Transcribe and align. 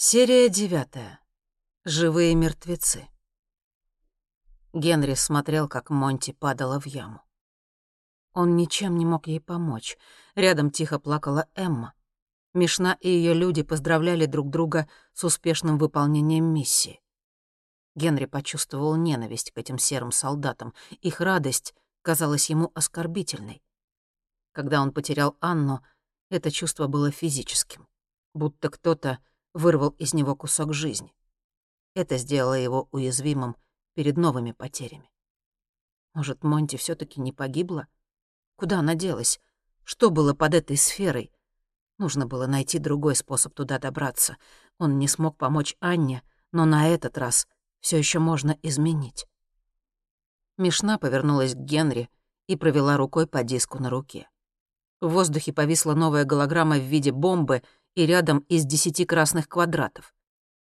Серия 0.00 0.48
девятая. 0.48 1.18
Живые 1.84 2.36
мертвецы. 2.36 3.08
Генри 4.72 5.14
смотрел, 5.14 5.66
как 5.68 5.90
Монти 5.90 6.30
падала 6.30 6.78
в 6.78 6.86
яму. 6.86 7.20
Он 8.32 8.54
ничем 8.54 8.96
не 8.96 9.04
мог 9.04 9.26
ей 9.26 9.40
помочь. 9.40 9.98
Рядом 10.36 10.70
тихо 10.70 11.00
плакала 11.00 11.48
Эмма. 11.56 11.94
Мишна 12.54 12.96
и 13.00 13.08
ее 13.08 13.34
люди 13.34 13.64
поздравляли 13.64 14.26
друг 14.26 14.50
друга 14.50 14.88
с 15.14 15.24
успешным 15.24 15.78
выполнением 15.78 16.44
миссии. 16.44 17.00
Генри 17.96 18.26
почувствовал 18.26 18.94
ненависть 18.94 19.50
к 19.50 19.58
этим 19.58 19.78
серым 19.78 20.12
солдатам. 20.12 20.74
Их 21.00 21.20
радость 21.20 21.74
казалась 22.02 22.50
ему 22.50 22.70
оскорбительной. 22.76 23.64
Когда 24.52 24.80
он 24.80 24.92
потерял 24.92 25.36
Анну, 25.40 25.84
это 26.30 26.52
чувство 26.52 26.86
было 26.86 27.10
физическим. 27.10 27.88
Будто 28.32 28.70
кто-то 28.70 29.18
вырвал 29.54 29.90
из 29.90 30.14
него 30.14 30.34
кусок 30.36 30.72
жизни. 30.72 31.14
Это 31.94 32.16
сделало 32.16 32.54
его 32.54 32.88
уязвимым 32.92 33.56
перед 33.94 34.16
новыми 34.16 34.52
потерями. 34.52 35.10
Может, 36.14 36.42
Монти 36.42 36.76
все 36.76 36.94
таки 36.94 37.20
не 37.20 37.32
погибла? 37.32 37.86
Куда 38.56 38.80
она 38.80 38.94
делась? 38.94 39.40
Что 39.84 40.10
было 40.10 40.34
под 40.34 40.54
этой 40.54 40.76
сферой? 40.76 41.32
Нужно 41.98 42.26
было 42.26 42.46
найти 42.46 42.78
другой 42.78 43.16
способ 43.16 43.54
туда 43.54 43.78
добраться. 43.78 44.36
Он 44.78 44.98
не 44.98 45.08
смог 45.08 45.36
помочь 45.36 45.76
Анне, 45.80 46.22
но 46.52 46.64
на 46.64 46.88
этот 46.88 47.18
раз 47.18 47.48
все 47.80 47.98
еще 47.98 48.18
можно 48.18 48.56
изменить. 48.62 49.26
Мишна 50.56 50.98
повернулась 50.98 51.54
к 51.54 51.58
Генри 51.58 52.08
и 52.46 52.56
провела 52.56 52.96
рукой 52.96 53.26
по 53.26 53.42
диску 53.42 53.78
на 53.78 53.90
руке. 53.90 54.28
В 55.00 55.08
воздухе 55.08 55.52
повисла 55.52 55.94
новая 55.94 56.24
голограмма 56.24 56.76
в 56.76 56.82
виде 56.82 57.12
бомбы— 57.12 57.62
и 57.94 58.06
рядом 58.06 58.38
из 58.48 58.64
десяти 58.64 59.04
красных 59.04 59.48
квадратов. 59.48 60.14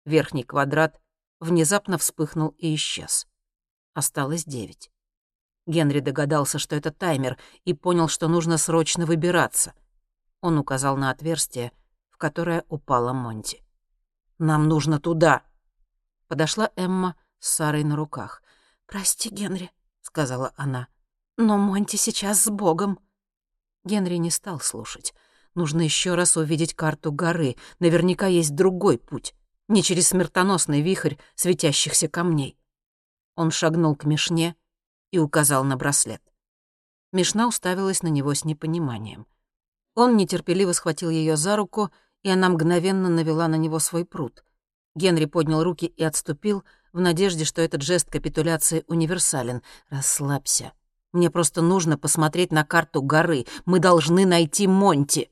Верхний 0.05 0.45
квадрат 0.45 1.01
внезапно 1.41 1.99
вспыхнул 1.99 2.55
и 2.59 2.75
исчез. 2.75 3.27
Осталось 3.95 4.45
девять. 4.45 4.91
Генри 5.67 6.01
догадался, 6.01 6.59
что 6.59 6.77
это 6.77 6.91
таймер, 6.91 7.39
и 7.65 7.73
понял, 7.73 8.09
что 8.09 8.29
нужно 8.29 8.59
срочно 8.59 9.07
выбираться. 9.07 9.73
Он 10.41 10.59
указал 10.59 10.97
на 10.97 11.11
отверстие, 11.11 11.73
в 12.11 12.19
которое 12.19 12.65
упала 12.69 13.13
Монти. 13.13 13.65
«Нам 14.39 14.69
нужно 14.69 15.01
туда!» 15.01 15.43
Подошла 16.29 16.71
Эмма 16.77 17.17
с 17.39 17.49
Сарой 17.49 17.85
на 17.85 17.97
руках. 17.97 18.43
«Прости, 18.87 19.31
Генри»,— 19.31 19.71
сказала 20.01 20.53
она,— 20.57 20.89
«но 21.39 21.57
Монти 21.57 21.97
сейчас 21.97 22.43
с 22.43 22.51
Богом». 22.51 22.99
Генри 23.85 24.17
не 24.17 24.31
стал 24.31 24.61
слушать. 24.61 25.15
Нужно 25.55 25.83
еще 25.83 26.15
раз 26.15 26.37
увидеть 26.37 26.75
карту 26.75 27.13
горы. 27.13 27.57
Наверняка 27.79 28.27
есть 28.27 28.55
другой 28.55 28.99
путь. 28.99 29.35
Не 29.69 29.83
через 29.83 30.09
смертоносный 30.09 30.81
вихрь 30.81 31.15
светящихся 31.35 32.09
камней. 32.09 32.59
Он 33.37 33.51
шагнул 33.51 33.97
к 33.97 34.05
Мишне 34.05 34.57
и 35.11 35.19
указал 35.19 35.65
на 35.65 35.77
браслет. 35.77 36.23
Мишна 37.13 37.47
уставилась 37.47 38.03
на 38.03 38.09
него 38.09 38.35
с 38.35 38.45
непониманием. 38.45 39.27
Он 39.95 40.17
нетерпеливо 40.17 40.73
схватил 40.73 41.11
ее 41.11 41.37
за 41.37 41.57
руку, 41.57 41.91
и 42.23 42.31
она 42.31 42.49
мгновенно 42.49 43.09
навела 43.09 43.47
на 43.47 43.55
него 43.55 43.79
свой 43.79 44.05
пруд. 44.05 44.45
Генри 44.97 45.27
поднял 45.27 45.63
руки 45.63 45.87
и 45.87 46.03
отступил, 46.03 46.65
в 46.93 47.01
надежде, 47.01 47.45
что 47.45 47.61
этот 47.61 47.83
жест 47.83 48.09
капитуляции 48.09 48.85
универсален. 48.87 49.63
«Расслабься. 49.91 50.73
Мне 51.13 51.29
просто 51.29 51.61
нужно 51.61 51.99
посмотреть 51.99 52.53
на 52.53 52.65
карту 52.65 53.03
горы. 53.03 53.47
Мы 53.67 53.81
должны 53.81 54.27
найти 54.27 54.67
Монти». 54.67 55.31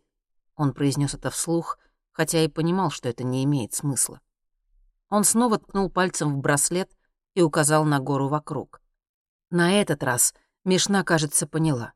Он 0.56 0.72
произнес 0.74 1.14
это 1.14 1.30
вслух, 1.30 1.78
хотя 2.12 2.42
и 2.44 2.48
понимал, 2.48 2.90
что 2.90 3.08
это 3.08 3.24
не 3.24 3.44
имеет 3.44 3.74
смысла. 3.74 4.20
Он 5.08 5.24
снова 5.24 5.58
ткнул 5.58 5.90
пальцем 5.90 6.34
в 6.34 6.38
браслет 6.38 6.90
и 7.34 7.42
указал 7.42 7.84
на 7.84 8.00
гору 8.00 8.28
вокруг. 8.28 8.80
На 9.50 9.80
этот 9.80 10.02
раз 10.02 10.34
Мишна, 10.64 11.02
кажется, 11.02 11.46
поняла. 11.46 11.92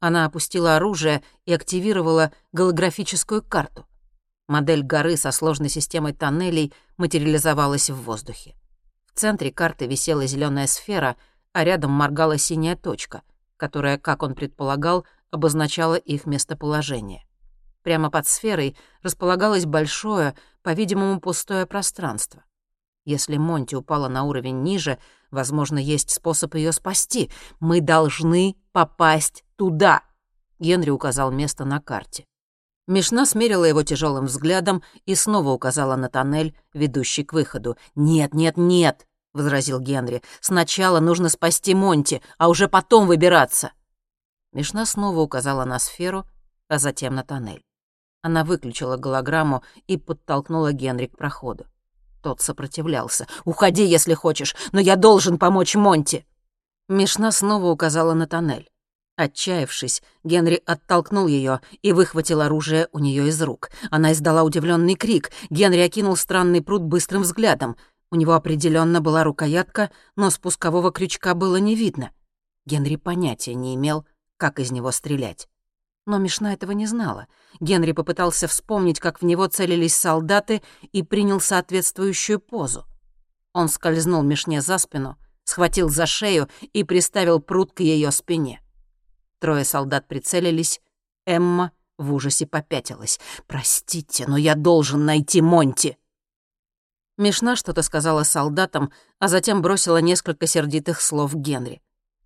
Она 0.00 0.24
опустила 0.24 0.76
оружие 0.76 1.22
и 1.44 1.52
активировала 1.52 2.32
голографическую 2.52 3.42
карту. 3.42 3.86
Модель 4.48 4.82
горы 4.82 5.16
со 5.16 5.30
сложной 5.30 5.68
системой 5.68 6.14
тоннелей 6.14 6.72
материализовалась 6.96 7.90
в 7.90 8.02
воздухе. 8.02 8.56
В 9.06 9.12
центре 9.12 9.52
карты 9.52 9.86
висела 9.86 10.26
зеленая 10.26 10.66
сфера, 10.66 11.16
а 11.52 11.62
рядом 11.62 11.92
моргала 11.92 12.38
синяя 12.38 12.74
точка, 12.74 13.22
которая, 13.56 13.98
как 13.98 14.22
он 14.22 14.34
предполагал, 14.34 15.04
обозначала 15.30 15.94
их 15.94 16.26
местоположение. 16.26 17.24
Прямо 17.82 18.10
под 18.10 18.28
сферой 18.28 18.76
располагалось 19.02 19.64
большое, 19.64 20.36
по-видимому, 20.62 21.20
пустое 21.20 21.66
пространство. 21.66 22.44
Если 23.04 23.38
Монти 23.38 23.74
упала 23.74 24.08
на 24.08 24.24
уровень 24.24 24.62
ниже, 24.62 24.98
возможно, 25.30 25.78
есть 25.78 26.10
способ 26.10 26.54
ее 26.54 26.72
спасти. 26.72 27.30
Мы 27.58 27.80
должны 27.80 28.56
попасть 28.72 29.44
туда. 29.56 30.02
Генри 30.58 30.90
указал 30.90 31.30
место 31.30 31.64
на 31.64 31.80
карте. 31.80 32.26
Мишна 32.86 33.24
смерила 33.24 33.64
его 33.64 33.82
тяжелым 33.82 34.26
взглядом 34.26 34.82
и 35.06 35.14
снова 35.14 35.50
указала 35.50 35.96
на 35.96 36.08
тоннель, 36.08 36.56
ведущий 36.74 37.24
к 37.24 37.32
выходу. 37.32 37.76
«Нет, 37.94 38.34
нет, 38.34 38.56
нет!»— 38.56 39.06
возразил 39.32 39.80
Генри. 39.80 40.22
«Сначала 40.40 41.00
нужно 41.00 41.28
спасти 41.28 41.74
Монти, 41.74 42.20
а 42.36 42.48
уже 42.48 42.68
потом 42.68 43.06
выбираться!» 43.06 43.72
Мишна 44.52 44.84
снова 44.84 45.20
указала 45.20 45.64
на 45.64 45.78
сферу, 45.78 46.26
а 46.68 46.78
затем 46.78 47.14
на 47.14 47.22
тоннель. 47.22 47.62
Она 48.22 48.44
выключила 48.44 48.96
голограмму 48.96 49.62
и 49.86 49.96
подтолкнула 49.96 50.72
Генри 50.72 51.06
к 51.06 51.16
проходу. 51.16 51.66
Тот 52.22 52.40
сопротивлялся. 52.40 53.26
«Уходи, 53.44 53.84
если 53.84 54.14
хочешь, 54.14 54.54
но 54.72 54.80
я 54.80 54.96
должен 54.96 55.38
помочь 55.38 55.74
Монти!» 55.74 56.26
Мишна 56.88 57.32
снова 57.32 57.66
указала 57.66 58.12
на 58.12 58.26
тоннель. 58.26 58.68
Отчаявшись, 59.16 60.02
Генри 60.24 60.62
оттолкнул 60.64 61.26
ее 61.26 61.60
и 61.82 61.92
выхватил 61.92 62.40
оружие 62.40 62.88
у 62.92 62.98
нее 62.98 63.28
из 63.28 63.40
рук. 63.42 63.70
Она 63.90 64.12
издала 64.12 64.44
удивленный 64.44 64.94
крик. 64.94 65.30
Генри 65.50 65.80
окинул 65.80 66.16
странный 66.16 66.62
пруд 66.62 66.82
быстрым 66.82 67.22
взглядом. 67.22 67.76
У 68.10 68.16
него 68.16 68.32
определенно 68.32 69.00
была 69.00 69.24
рукоятка, 69.24 69.90
но 70.16 70.30
спускового 70.30 70.90
крючка 70.90 71.34
было 71.34 71.56
не 71.56 71.74
видно. 71.74 72.10
Генри 72.66 72.96
понятия 72.96 73.54
не 73.54 73.74
имел, 73.74 74.06
как 74.36 74.58
из 74.58 74.70
него 74.70 74.90
стрелять. 74.90 75.48
Но 76.06 76.18
Мишна 76.18 76.52
этого 76.52 76.72
не 76.72 76.86
знала. 76.86 77.26
Генри 77.60 77.92
попытался 77.92 78.48
вспомнить, 78.48 79.00
как 79.00 79.20
в 79.20 79.24
него 79.24 79.46
целились 79.46 79.94
солдаты, 79.94 80.62
и 80.92 81.02
принял 81.02 81.40
соответствующую 81.40 82.40
позу. 82.40 82.86
Он 83.52 83.68
скользнул 83.68 84.22
Мишне 84.22 84.60
за 84.60 84.78
спину, 84.78 85.18
схватил 85.44 85.88
за 85.88 86.06
шею 86.06 86.48
и 86.72 86.84
приставил 86.84 87.40
пруд 87.40 87.72
к 87.72 87.80
ее 87.80 88.10
спине. 88.10 88.62
Трое 89.38 89.64
солдат 89.64 90.06
прицелились. 90.06 90.80
Эмма 91.26 91.72
в 91.98 92.14
ужасе 92.14 92.46
попятилась. 92.46 93.20
«Простите, 93.46 94.26
но 94.26 94.36
я 94.36 94.54
должен 94.54 95.04
найти 95.04 95.42
Монти!» 95.42 95.98
Мишна 97.18 97.54
что-то 97.56 97.82
сказала 97.82 98.22
солдатам, 98.22 98.90
а 99.18 99.28
затем 99.28 99.60
бросила 99.60 99.98
несколько 99.98 100.46
сердитых 100.46 101.02
слов 101.02 101.34
Генри. 101.34 101.82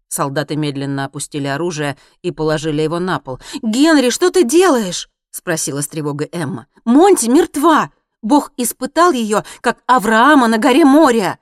Солдаты 0.08 0.56
медленно 0.56 1.06
опустили 1.06 1.46
оружие 1.46 1.96
и 2.22 2.30
положили 2.30 2.82
его 2.82 2.98
на 2.98 3.18
пол. 3.18 3.40
«Генри, 3.62 4.10
что 4.10 4.30
ты 4.30 4.44
делаешь?»— 4.44 5.08
спросила 5.30 5.82
с 5.82 5.88
тревогой 5.88 6.28
Эмма. 6.32 6.66
«Монти 6.84 7.26
мертва! 7.28 7.90
Бог 8.22 8.52
испытал 8.56 9.12
ее, 9.12 9.44
как 9.60 9.82
Авраама 9.86 10.48
на 10.48 10.58
горе 10.58 10.84
моря!» 10.84 11.38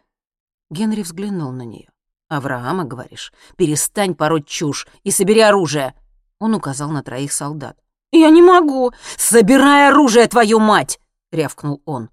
Генри 0.70 1.02
взглянул 1.02 1.52
на 1.52 1.62
нее. 1.62 1.90
«Авраама, 2.28 2.84
говоришь? 2.84 3.32
Перестань 3.56 4.14
пороть 4.14 4.46
чушь 4.46 4.86
и 5.02 5.10
собери 5.10 5.40
оружие!» 5.40 5.94
Он 6.38 6.54
указал 6.54 6.90
на 6.90 7.02
троих 7.02 7.32
солдат. 7.32 7.78
«Я 8.10 8.30
не 8.30 8.42
могу! 8.42 8.92
Собирай 9.18 9.88
оружие, 9.88 10.26
твою 10.28 10.58
мать!»— 10.58 10.98
рявкнул 11.30 11.82
он. 11.84 12.08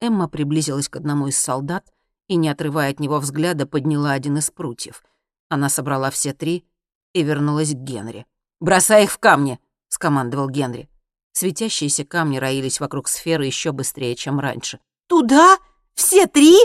Эмма 0.00 0.28
приблизилась 0.28 0.88
к 0.88 0.96
одному 0.96 1.28
из 1.28 1.38
солдат 1.38 1.90
и, 2.28 2.36
не 2.36 2.50
отрывая 2.50 2.90
от 2.90 3.00
него 3.00 3.18
взгляда, 3.18 3.66
подняла 3.66 4.12
один 4.12 4.36
из 4.36 4.50
прутьев— 4.50 5.02
она 5.48 5.68
собрала 5.68 6.10
все 6.10 6.32
три 6.32 6.66
и 7.12 7.22
вернулась 7.22 7.72
к 7.72 7.76
Генри. 7.76 8.26
«Бросай 8.60 9.04
их 9.04 9.12
в 9.12 9.18
камни!»— 9.18 9.58
скомандовал 9.88 10.48
Генри. 10.48 10.88
Светящиеся 11.32 12.04
камни 12.04 12.38
роились 12.38 12.80
вокруг 12.80 13.08
сферы 13.08 13.46
еще 13.46 13.72
быстрее, 13.72 14.16
чем 14.16 14.40
раньше. 14.40 14.80
«Туда? 15.06 15.56
Все 15.94 16.26
три?» 16.26 16.56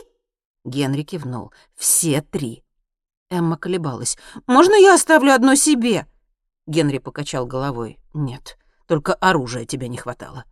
Генри 0.66 1.04
кивнул. 1.04 1.54
«Все 1.76 2.22
три». 2.22 2.64
Эмма 3.30 3.58
колебалась. 3.58 4.18
«Можно 4.48 4.74
я 4.74 4.96
оставлю 4.96 5.34
одно 5.34 5.56
себе?» 5.56 6.08
Генри 6.68 6.98
покачал 6.98 7.46
головой. 7.46 8.00
«Нет, 8.14 8.58
только 8.88 9.14
оружия 9.14 9.66
тебе 9.66 9.88
не 9.88 9.98
хватало». 9.98 10.46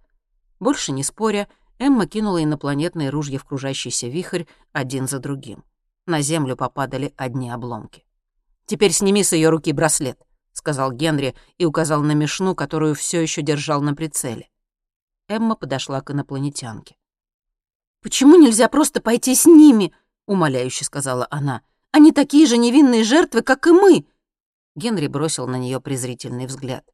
Больше 0.60 0.92
не 0.92 1.04
споря, 1.04 1.48
Эмма 1.80 2.06
кинула 2.06 2.44
инопланетные 2.44 3.10
ружья 3.10 3.40
в 3.40 3.46
кружащийся 3.46 4.08
вихрь 4.08 4.46
один 4.72 5.08
за 5.08 5.20
другим. 5.20 5.64
На 6.06 6.22
землю 6.22 6.56
попадали 6.56 7.14
одни 7.18 7.50
обломки. 7.50 8.06
«Теперь 8.66 8.92
сними 8.92 9.24
с 9.24 9.34
ее 9.34 9.50
руки 9.50 9.72
браслет»,— 9.72 10.20
сказал 10.54 10.92
Генри 10.92 11.36
и 11.58 11.66
указал 11.66 12.02
на 12.02 12.14
мешну, 12.14 12.56
которую 12.56 12.96
все 12.96 13.22
еще 13.22 13.42
держал 13.42 13.82
на 13.82 13.94
прицеле. 13.94 14.50
Эмма 15.28 15.56
подошла 15.56 16.02
к 16.02 16.12
инопланетянке. 16.12 16.96
«Почему 18.02 18.36
нельзя 18.36 18.68
просто 18.68 19.02
пойти 19.02 19.36
с 19.36 19.46
ними?»— 19.46 19.94
умоляюще 20.28 20.86
сказала 20.86 21.28
она. 21.30 21.62
«Они 21.92 22.12
такие 22.12 22.48
же 22.48 22.58
невинные 22.58 23.04
жертвы, 23.04 23.42
как 23.42 23.68
и 23.68 23.72
мы!» 23.72 24.06
Генри 24.76 25.08
бросил 25.08 25.48
на 25.48 25.58
нее 25.58 25.80
презрительный 25.80 26.48
взгляд. 26.48 26.86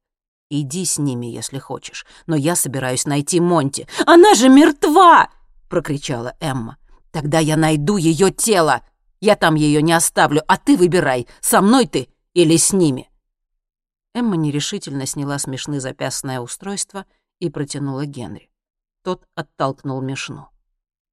«Иди 0.49 0.85
с 0.85 0.97
ними, 0.97 1.27
если 1.27 1.59
хочешь, 1.59 2.05
но 2.25 2.35
я 2.35 2.55
собираюсь 2.55 3.05
найти 3.05 3.39
Монти. 3.39 3.87
Она 4.05 4.33
же 4.33 4.49
мертва!»— 4.49 5.29
прокричала 5.69 6.35
Эмма. 6.39 6.77
«Тогда 7.11 7.39
я 7.39 7.57
найду 7.57 7.97
ее 7.97 8.31
тело. 8.31 8.81
Я 9.19 9.35
там 9.35 9.55
ее 9.55 9.81
не 9.81 9.93
оставлю, 9.93 10.43
а 10.47 10.57
ты 10.57 10.77
выбирай, 10.77 11.27
со 11.41 11.61
мной 11.61 11.87
ты 11.87 12.09
или 12.33 12.55
с 12.57 12.73
ними». 12.73 13.09
Эмма 14.13 14.35
нерешительно 14.35 15.05
сняла 15.05 15.37
с 15.37 15.47
Мишны 15.47 15.79
запястное 15.79 16.39
устройство 16.39 17.05
и 17.39 17.49
протянула 17.49 18.05
Генри. 18.05 18.49
Тот 19.03 19.25
оттолкнул 19.35 20.01
Мишну. 20.01 20.49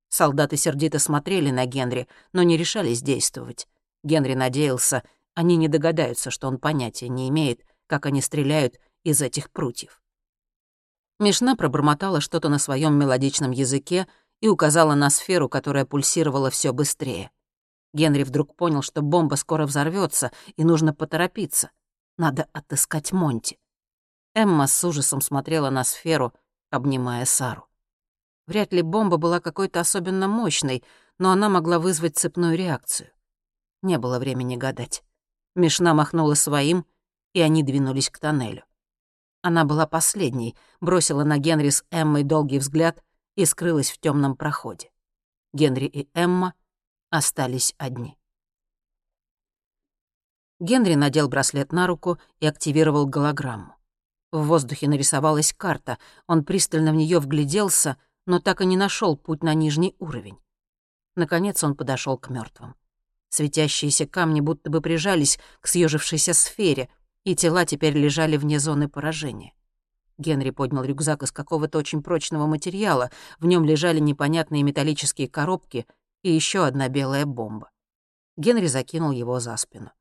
Солдаты 0.08 0.56
сердито 0.56 0.98
смотрели 0.98 1.50
на 1.50 1.66
Генри, 1.66 2.08
но 2.32 2.42
не 2.42 2.56
решались 2.56 3.02
действовать. 3.02 3.68
Генри 4.02 4.34
надеялся, 4.34 5.02
они 5.34 5.56
не 5.56 5.68
догадаются, 5.68 6.30
что 6.30 6.46
он 6.46 6.58
понятия 6.58 7.08
не 7.08 7.28
имеет, 7.28 7.62
как 7.86 8.06
они 8.06 8.22
стреляют 8.22 8.78
из 9.02 9.20
этих 9.20 9.50
прутьев. 9.50 10.02
Мишна 11.18 11.56
пробормотала 11.56 12.20
что-то 12.20 12.48
на 12.48 12.58
своем 12.58 12.98
мелодичном 12.98 13.50
языке 13.50 14.06
и 14.40 14.48
указала 14.48 14.94
на 14.94 15.10
сферу, 15.10 15.48
которая 15.48 15.84
пульсировала 15.84 16.50
все 16.50 16.72
быстрее. 16.72 17.30
Генри 17.94 18.24
вдруг 18.24 18.56
понял, 18.56 18.82
что 18.82 19.00
бомба 19.00 19.36
скоро 19.36 19.64
взорвется 19.64 20.32
и 20.56 20.64
нужно 20.64 20.92
поторопиться. 20.92 21.70
Надо 22.18 22.48
отыскать 22.52 23.12
Монти. 23.12 23.58
Эмма 24.34 24.66
с 24.66 24.84
ужасом 24.84 25.20
смотрела 25.20 25.70
на 25.70 25.84
сферу, 25.84 26.34
обнимая 26.70 27.24
Сару. 27.24 27.68
Вряд 28.46 28.72
ли 28.72 28.82
бомба 28.82 29.16
была 29.16 29.40
какой-то 29.40 29.80
особенно 29.80 30.26
мощной, 30.26 30.82
но 31.18 31.30
она 31.30 31.48
могла 31.48 31.78
вызвать 31.78 32.18
цепную 32.18 32.58
реакцию. 32.58 33.10
Не 33.82 33.96
было 33.96 34.18
времени 34.18 34.56
гадать. 34.56 35.04
Мишна 35.54 35.94
махнула 35.94 36.34
своим, 36.34 36.84
и 37.32 37.40
они 37.40 37.62
двинулись 37.62 38.10
к 38.10 38.18
тоннелю. 38.18 38.64
Она 39.40 39.64
была 39.64 39.86
последней, 39.86 40.56
бросила 40.80 41.22
на 41.22 41.38
Генри 41.38 41.68
с 41.68 41.84
Эммой 41.90 42.24
долгий 42.24 42.58
взгляд 42.58 43.04
и 43.36 43.44
скрылась 43.44 43.90
в 43.90 44.00
темном 44.00 44.36
проходе. 44.36 44.90
Генри 45.52 45.86
и 45.86 46.08
Эмма 46.14 46.54
остались 47.16 47.76
одни. 47.78 48.16
Генри 50.58 50.94
надел 50.94 51.28
браслет 51.28 51.70
на 51.70 51.86
руку 51.86 52.18
и 52.40 52.46
активировал 52.46 53.06
голограмму. 53.06 53.76
В 54.32 54.46
воздухе 54.46 54.88
нарисовалась 54.88 55.52
карта, 55.52 55.98
он 56.26 56.44
пристально 56.44 56.90
в 56.90 56.96
нее 56.96 57.20
вгляделся, 57.20 57.98
но 58.26 58.40
так 58.40 58.60
и 58.62 58.66
не 58.66 58.76
нашел 58.76 59.16
путь 59.16 59.44
на 59.44 59.54
нижний 59.54 59.94
уровень. 60.00 60.38
Наконец 61.14 61.62
он 61.62 61.76
подошел 61.76 62.18
к 62.18 62.30
мертвым. 62.30 62.74
Светящиеся 63.28 64.06
камни 64.06 64.40
будто 64.40 64.68
бы 64.68 64.80
прижались 64.80 65.38
к 65.60 65.68
съежившейся 65.68 66.34
сфере, 66.34 66.88
и 67.22 67.36
тела 67.36 67.64
теперь 67.64 67.96
лежали 67.96 68.36
вне 68.36 68.58
зоны 68.58 68.88
поражения. 68.88 69.54
Генри 70.18 70.50
поднял 70.50 70.82
рюкзак 70.82 71.22
из 71.22 71.30
какого-то 71.30 71.78
очень 71.78 72.02
прочного 72.02 72.46
материала, 72.46 73.12
в 73.38 73.46
нем 73.46 73.64
лежали 73.64 74.00
непонятные 74.00 74.64
металлические 74.64 75.28
коробки 75.28 75.86
и 76.24 76.32
еще 76.32 76.64
одна 76.66 76.88
белая 76.88 77.26
бомба. 77.26 77.70
Генри 78.36 78.66
закинул 78.66 79.12
его 79.12 79.38
за 79.38 79.56
спину. 79.56 79.92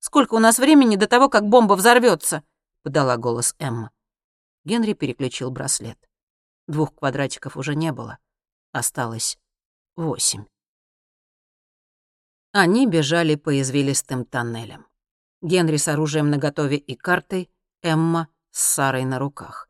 «Сколько 0.00 0.34
у 0.34 0.38
нас 0.38 0.58
времени 0.58 0.96
до 0.96 1.06
того, 1.06 1.28
как 1.28 1.44
бомба 1.48 1.74
взорвется? 1.74 2.42
подала 2.82 3.16
голос 3.16 3.54
Эмма. 3.58 3.90
Генри 4.64 4.94
переключил 4.94 5.50
браслет. 5.50 5.98
Двух 6.66 6.94
квадратиков 6.94 7.56
уже 7.56 7.74
не 7.74 7.92
было. 7.92 8.18
Осталось 8.72 9.38
восемь. 9.96 10.46
Они 12.52 12.86
бежали 12.86 13.34
по 13.34 13.60
извилистым 13.60 14.24
тоннелям. 14.24 14.86
Генри 15.42 15.76
с 15.76 15.88
оружием 15.88 16.30
наготове 16.30 16.78
и 16.78 16.96
картой, 16.96 17.50
Эмма 17.82 18.28
с 18.50 18.62
Сарой 18.62 19.04
на 19.04 19.18
руках. 19.18 19.68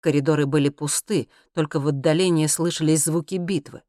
Коридоры 0.00 0.46
были 0.46 0.68
пусты, 0.68 1.30
только 1.54 1.80
в 1.80 1.88
отдалении 1.88 2.46
слышались 2.46 3.04
звуки 3.04 3.36
битвы 3.36 3.82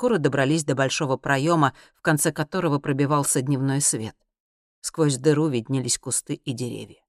скоро 0.00 0.16
добрались 0.16 0.64
до 0.64 0.74
большого 0.74 1.18
проема, 1.18 1.74
в 1.94 2.00
конце 2.00 2.32
которого 2.32 2.78
пробивался 2.78 3.42
дневной 3.42 3.82
свет. 3.82 4.16
Сквозь 4.80 5.18
дыру 5.18 5.48
виднелись 5.48 5.98
кусты 5.98 6.36
и 6.36 6.52
деревья. 6.52 7.04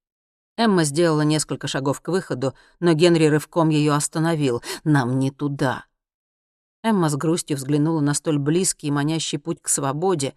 Эмма 0.57 0.83
сделала 0.83 1.21
несколько 1.21 1.69
шагов 1.69 2.01
к 2.01 2.09
выходу, 2.09 2.53
но 2.81 2.91
Генри 2.91 3.27
рывком 3.27 3.69
ее 3.69 3.93
остановил. 3.93 4.61
«Нам 4.83 5.19
не 5.19 5.31
туда». 5.31 5.85
Эмма 6.83 7.07
с 7.07 7.15
грустью 7.15 7.55
взглянула 7.55 8.01
на 8.01 8.13
столь 8.13 8.39
близкий 8.39 8.87
и 8.87 8.91
манящий 8.91 9.39
путь 9.39 9.61
к 9.61 9.69
свободе, 9.69 10.33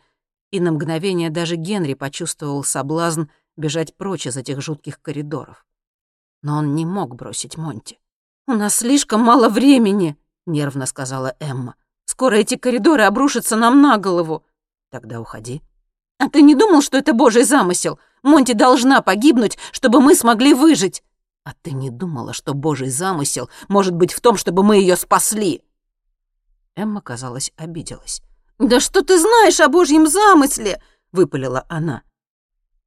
и 0.52 0.60
на 0.60 0.70
мгновение 0.70 1.30
даже 1.30 1.56
Генри 1.56 1.94
почувствовал 1.94 2.62
соблазн 2.62 3.24
бежать 3.56 3.96
прочь 3.96 4.28
из 4.28 4.36
этих 4.36 4.60
жутких 4.60 5.02
коридоров. 5.02 5.66
Но 6.42 6.58
он 6.58 6.76
не 6.76 6.86
мог 6.86 7.16
бросить 7.16 7.56
Монти. 7.56 7.98
«У 8.46 8.52
нас 8.52 8.76
слишком 8.76 9.22
мало 9.22 9.48
времени»,— 9.48 10.16
нервно 10.46 10.86
сказала 10.86 11.34
Эмма. 11.40 11.74
Скоро 12.04 12.36
эти 12.36 12.56
коридоры 12.56 13.04
обрушатся 13.04 13.56
нам 13.56 13.80
на 13.80 13.96
голову. 13.98 14.44
Тогда 14.90 15.20
уходи. 15.20 15.62
А 16.18 16.28
ты 16.28 16.42
не 16.42 16.54
думал, 16.54 16.82
что 16.82 16.96
это 16.96 17.12
божий 17.12 17.44
замысел? 17.44 17.98
Монти 18.22 18.52
должна 18.52 19.02
погибнуть, 19.02 19.58
чтобы 19.72 20.00
мы 20.00 20.14
смогли 20.14 20.54
выжить. 20.54 21.02
А 21.44 21.52
ты 21.62 21.72
не 21.72 21.90
думала, 21.90 22.32
что 22.32 22.54
божий 22.54 22.88
замысел 22.88 23.50
может 23.68 23.94
быть 23.94 24.12
в 24.12 24.20
том, 24.20 24.36
чтобы 24.36 24.62
мы 24.62 24.76
ее 24.76 24.96
спасли? 24.96 25.62
Эмма, 26.76 27.00
казалось, 27.00 27.52
обиделась. 27.56 28.22
«Да 28.58 28.78
что 28.78 29.02
ты 29.02 29.18
знаешь 29.18 29.58
о 29.60 29.68
божьем 29.68 30.06
замысле?»— 30.06 30.80
выпалила 31.12 31.66
она. 31.68 32.02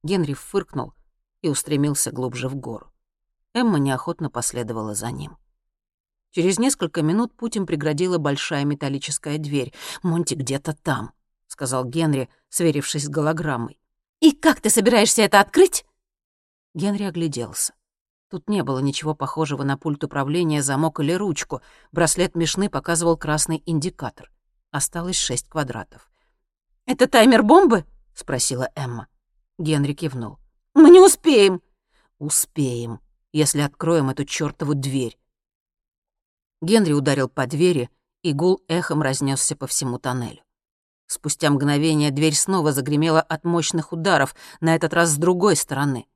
Генри 0.02 0.32
фыркнул 0.32 0.94
и 1.42 1.50
устремился 1.50 2.10
глубже 2.10 2.48
в 2.48 2.56
гору. 2.56 2.90
Эмма 3.52 3.78
неохотно 3.78 4.30
последовала 4.30 4.94
за 4.94 5.10
ним. 5.10 5.36
Через 6.30 6.58
несколько 6.58 7.02
минут 7.02 7.34
путь 7.34 7.56
им 7.56 7.66
преградила 7.66 8.18
большая 8.18 8.64
металлическая 8.64 9.38
дверь. 9.38 9.72
«Монти 10.02 10.34
где-то 10.34 10.74
там»,— 10.74 11.12
сказал 11.46 11.84
Генри, 11.84 12.28
сверившись 12.48 13.04
с 13.04 13.08
голограммой. 13.08 13.80
«И 14.20 14.32
как 14.32 14.60
ты 14.60 14.70
собираешься 14.70 15.22
это 15.22 15.40
открыть?» 15.40 15.84
Генри 16.74 17.04
огляделся. 17.04 17.74
Тут 18.30 18.48
не 18.48 18.62
было 18.62 18.78
ничего 18.80 19.14
похожего 19.14 19.62
на 19.62 19.78
пульт 19.78 20.04
управления, 20.04 20.62
замок 20.62 21.00
или 21.00 21.12
ручку. 21.12 21.62
Браслет 21.92 22.34
Мишны 22.34 22.68
показывал 22.68 23.16
красный 23.16 23.62
индикатор. 23.64 24.30
Осталось 24.70 25.18
шесть 25.18 25.48
квадратов. 25.48 26.10
«Это 26.84 27.06
таймер 27.06 27.42
бомбы?»— 27.42 27.84
спросила 28.14 28.68
Эмма. 28.74 29.08
Генри 29.58 29.94
кивнул. 29.94 30.38
«Мы 30.74 30.90
не 30.90 31.00
успеем». 31.00 31.62
«Успеем, 32.18 33.00
если 33.32 33.60
откроем 33.60 34.10
эту 34.10 34.24
чёртову 34.24 34.74
дверь. 34.74 35.18
Генри 36.60 36.92
ударил 36.92 37.28
по 37.28 37.46
двери, 37.46 37.90
и 38.22 38.32
гул 38.32 38.62
эхом 38.68 39.02
разнесся 39.02 39.56
по 39.56 39.66
всему 39.66 39.98
тоннелю. 39.98 40.42
Спустя 41.06 41.50
мгновение 41.50 42.10
дверь 42.10 42.34
снова 42.34 42.72
загремела 42.72 43.20
от 43.20 43.44
мощных 43.44 43.92
ударов, 43.92 44.34
на 44.60 44.74
этот 44.74 44.92
раз 44.92 45.10
с 45.10 45.16
другой 45.16 45.56
стороны. 45.56 46.06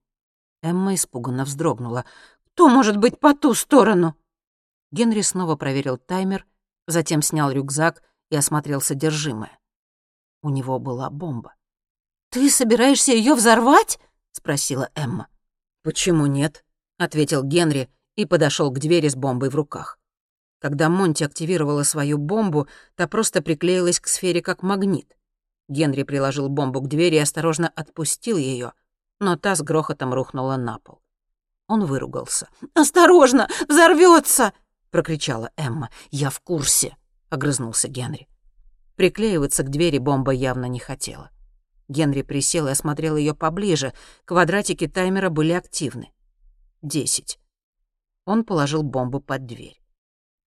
Эмма 0.63 0.95
испуганно 0.95 1.45
вздрогнула. 1.45 2.05
«Кто 2.53 2.69
может 2.69 2.99
быть 2.99 3.19
по 3.19 3.35
ту 3.35 3.55
сторону?» 3.55 4.17
Генри 4.91 5.23
снова 5.23 5.57
проверил 5.57 5.97
таймер, 5.97 6.47
затем 6.87 7.23
снял 7.23 7.51
рюкзак 7.51 8.03
и 8.31 8.37
осмотрел 8.37 8.81
содержимое. 8.81 9.59
У 10.43 10.51
него 10.51 10.79
была 10.79 11.09
бомба. 11.09 11.55
«Ты 12.31 12.51
собираешься 12.51 13.13
ее 13.13 13.35
взорвать?»— 13.35 13.99
спросила 14.33 14.91
Эмма. 14.95 15.29
«Почему 15.83 16.27
нет?»— 16.27 16.65
ответил 16.99 17.43
Генри 17.43 17.89
и 18.17 18.27
подошел 18.27 18.71
к 18.71 18.79
двери 18.79 19.09
с 19.09 19.17
бомбой 19.17 19.49
в 19.49 19.55
руках. 19.55 19.99
Когда 20.63 20.89
Монти 20.89 21.25
активировала 21.25 21.83
свою 21.83 22.19
бомбу, 22.19 22.69
та 22.95 23.09
просто 23.09 23.43
приклеилась 23.43 23.99
к 23.99 24.07
сфере 24.07 24.41
как 24.41 24.63
магнит. 24.63 25.17
Генри 25.69 26.05
приложил 26.05 26.49
бомбу 26.49 26.81
к 26.81 26.87
двери 26.87 27.17
и 27.17 27.19
осторожно 27.19 27.69
отпустил 27.69 28.37
ее, 28.37 28.73
но 29.19 29.35
та 29.35 29.57
с 29.57 29.63
грохотом 29.63 30.15
рухнула 30.15 30.57
на 30.57 30.79
пол. 30.79 31.03
Он 31.67 31.85
выругался. 31.85 32.49
«Осторожно! 32.75 33.49
Взорвется! 33.69 34.53
прокричала 34.93 35.51
Эмма. 35.57 35.91
«Я 36.13 36.31
в 36.31 36.39
курсе!»— 36.39 36.97
огрызнулся 37.29 37.89
Генри. 37.89 38.29
Приклеиваться 38.95 39.65
к 39.65 39.69
двери 39.69 39.99
бомба 39.99 40.31
явно 40.31 40.67
не 40.67 40.79
хотела. 40.79 41.31
Генри 41.89 42.23
присел 42.23 42.69
и 42.69 42.71
осмотрел 42.71 43.17
ее 43.17 43.35
поближе. 43.35 43.95
Квадратики 44.27 44.87
таймера 44.87 45.29
были 45.29 45.53
активны. 45.53 46.13
Десять. 46.83 47.41
Он 48.27 48.45
положил 48.45 48.85
бомбу 48.85 49.19
под 49.19 49.47
дверь. 49.47 49.82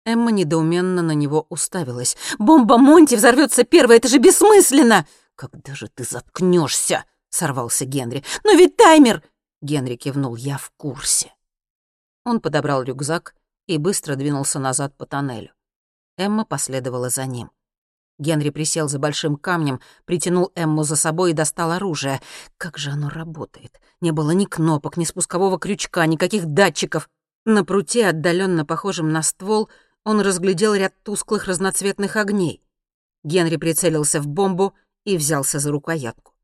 Эмма 0.04 0.30
недоуменно 0.30 1.02
на 1.02 1.12
него 1.12 1.46
уставилась. 1.50 2.16
«Бомба 2.38 2.78
Монти 2.78 3.14
взорвется 3.14 3.64
первой, 3.64 3.96
это 3.96 4.08
же 4.08 4.18
бессмысленно!» 4.18 5.06
«Когда 5.36 5.74
же 5.74 5.88
ты 5.88 6.04
заткнешься? 6.04 7.04
сорвался 7.30 7.84
Генри. 7.84 8.24
«Но 8.44 8.52
ведь 8.52 8.76
таймер!» 8.76 9.22
Генри 9.62 9.96
кивнул. 9.96 10.36
«Я 10.36 10.58
в 10.58 10.70
курсе». 10.76 11.32
Он 12.24 12.40
подобрал 12.40 12.82
рюкзак 12.82 13.34
и 13.66 13.78
быстро 13.78 14.16
двинулся 14.16 14.58
назад 14.58 14.96
по 14.96 15.06
тоннелю. 15.06 15.52
Эмма 16.18 16.44
последовала 16.44 17.08
за 17.08 17.24
ним. 17.26 17.50
Генри 18.18 18.50
присел 18.50 18.88
за 18.88 18.98
большим 18.98 19.36
камнем, 19.36 19.80
притянул 20.04 20.52
Эмму 20.54 20.82
за 20.82 20.96
собой 20.96 21.30
и 21.30 21.34
достал 21.34 21.70
оружие. 21.70 22.20
Как 22.58 22.76
же 22.76 22.90
оно 22.90 23.08
работает? 23.08 23.80
Не 24.02 24.12
было 24.12 24.32
ни 24.32 24.44
кнопок, 24.44 24.98
ни 24.98 25.04
спускового 25.04 25.58
крючка, 25.58 26.04
никаких 26.04 26.44
датчиков. 26.44 27.08
На 27.46 27.64
пруте, 27.64 28.06
отдаленно 28.06 28.66
похожем 28.66 29.10
на 29.10 29.22
ствол, 29.22 29.70
он 30.04 30.20
разглядел 30.20 30.74
ряд 30.74 30.94
тусклых 31.02 31.46
разноцветных 31.46 32.16
огней. 32.16 32.62
Генри 33.22 33.56
прицелился 33.56 34.20
в 34.20 34.26
бомбу 34.26 34.74
и 35.04 35.16
взялся 35.16 35.58
за 35.58 35.70
рукоятку. 35.70 36.34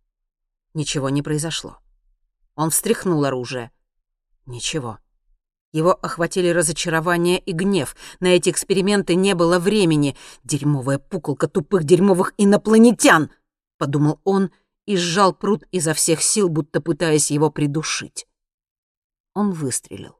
Ничего 0.74 1.08
не 1.08 1.22
произошло. 1.22 1.78
Он 2.54 2.70
встряхнул 2.70 3.24
оружие. 3.24 3.70
Ничего. 4.44 4.98
Его 5.72 5.92
охватили 5.92 6.48
разочарование 6.48 7.38
и 7.38 7.52
гнев. 7.52 7.96
На 8.20 8.28
эти 8.28 8.50
эксперименты 8.50 9.14
не 9.14 9.34
было 9.34 9.58
времени. 9.58 10.16
«Дерьмовая 10.44 10.98
пуколка 10.98 11.48
тупых 11.48 11.84
дерьмовых 11.84 12.32
инопланетян!»— 12.38 13.30
подумал 13.78 14.20
он 14.24 14.50
и 14.86 14.96
сжал 14.96 15.34
пруд 15.34 15.64
изо 15.72 15.92
всех 15.92 16.22
сил, 16.22 16.48
будто 16.48 16.80
пытаясь 16.80 17.30
его 17.30 17.50
придушить. 17.50 18.26
Он 19.34 19.52
выстрелил. 19.52 20.18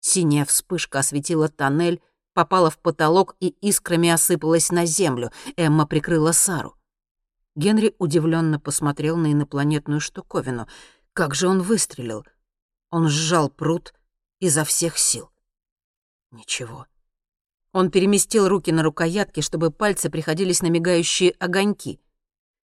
Синяя 0.00 0.44
вспышка 0.44 0.98
осветила 0.98 1.48
тоннель, 1.48 2.02
попала 2.34 2.70
в 2.70 2.78
потолок 2.78 3.36
и 3.40 3.48
искрами 3.60 4.08
осыпалась 4.08 4.70
на 4.70 4.86
землю. 4.86 5.30
Эмма 5.56 5.86
прикрыла 5.86 6.32
Сару. 6.32 6.76
Генри 7.54 7.94
удивленно 7.98 8.58
посмотрел 8.58 9.16
на 9.16 9.32
инопланетную 9.32 10.00
штуковину. 10.00 10.66
Как 11.12 11.34
же 11.34 11.48
он 11.48 11.60
выстрелил? 11.60 12.24
Он 12.90 13.08
сжал 13.08 13.50
пруд 13.50 13.92
изо 14.40 14.64
всех 14.64 14.98
сил. 14.98 15.30
Ничего. 16.30 16.86
Он 17.72 17.90
переместил 17.90 18.48
руки 18.48 18.72
на 18.72 18.82
рукоятки, 18.82 19.40
чтобы 19.40 19.70
пальцы 19.70 20.10
приходились 20.10 20.62
на 20.62 20.68
мигающие 20.68 21.32
огоньки. 21.38 22.00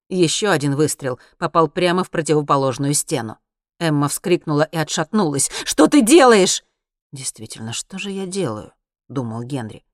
Еще 0.08 0.48
один 0.48 0.74
выстрел 0.74 1.18
попал 1.38 1.68
прямо 1.68 2.04
в 2.04 2.10
противоположную 2.10 2.94
стену. 2.94 3.38
Эмма 3.78 4.08
вскрикнула 4.08 4.62
и 4.62 4.76
отшатнулась. 4.76 5.50
«Что 5.64 5.86
ты 5.86 6.02
делаешь?» 6.02 6.64
«Действительно, 7.12 7.72
что 7.72 7.98
же 7.98 8.10
я 8.10 8.26
делаю?»— 8.26 8.72
думал 9.08 9.42
Генри. 9.42 9.84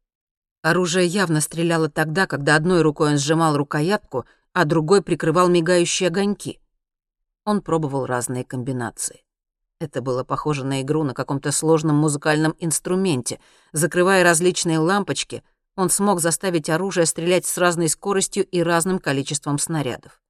Оружие 0.63 1.07
явно 1.07 1.41
стреляло 1.41 1.89
тогда, 1.91 2.27
когда 2.27 2.57
одной 2.57 2.83
рукой 2.83 3.13
он 3.13 3.19
сжимал 3.19 3.57
рукоятку, 3.57 4.25
а 4.53 4.65
другой 4.65 5.03
прикрывал 5.03 5.49
мигающие 5.49 6.09
огоньки. 6.09 6.61
Он 7.45 7.61
пробовал 7.61 8.07
разные 8.07 8.45
комбинации. 8.45 9.25
Это 9.81 10.01
было 10.01 10.25
похоже 10.25 10.65
на 10.65 10.81
игру 10.81 11.03
на 11.03 11.13
каком-то 11.13 11.53
сложном 11.53 11.97
музыкальном 11.97 12.55
инструменте. 12.59 13.41
Закрывая 13.73 14.23
различные 14.23 14.79
лампочки, 14.79 15.43
он 15.77 15.91
смог 15.91 16.21
заставить 16.21 16.71
оружие 16.71 17.05
стрелять 17.05 17.45
с 17.45 17.59
разной 17.59 17.89
скоростью 17.89 18.47
и 18.47 18.63
разным 18.63 18.99
количеством 18.99 19.59
снарядов. 19.59 20.23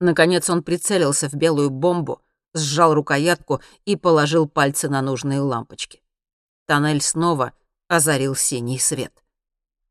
Наконец 0.00 0.48
он 0.50 0.62
прицелился 0.62 1.28
в 1.28 1.34
белую 1.34 1.70
бомбу, 1.70 2.22
сжал 2.54 2.94
рукоятку 2.94 3.60
и 3.84 3.94
положил 3.94 4.48
пальцы 4.48 4.88
на 4.88 5.02
нужные 5.02 5.40
лампочки. 5.40 6.02
Тоннель 6.66 7.02
снова 7.02 7.52
озарил 7.88 8.34
синий 8.34 8.78
свет. 8.78 9.24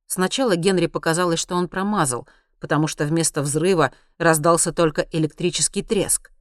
Сначала 0.05 0.55
Генри 0.55 0.87
показалось, 0.87 1.39
что 1.39 1.55
он 1.55 1.67
промазал, 1.67 2.27
потому 2.59 2.87
что 2.87 3.05
вместо 3.05 3.41
взрыва 3.41 3.91
раздался 4.17 4.71
только 4.71 5.07
электрический 5.11 5.83
треск. 5.83 6.31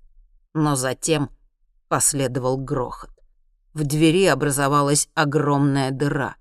Но 0.55 0.77
затем 0.77 1.31
последовал 1.89 2.57
грохот. 2.57 3.11
В 3.75 3.85
двери 3.85 4.27
образовалась 4.27 5.09
огромная 5.15 5.91
дыра. 5.91 6.37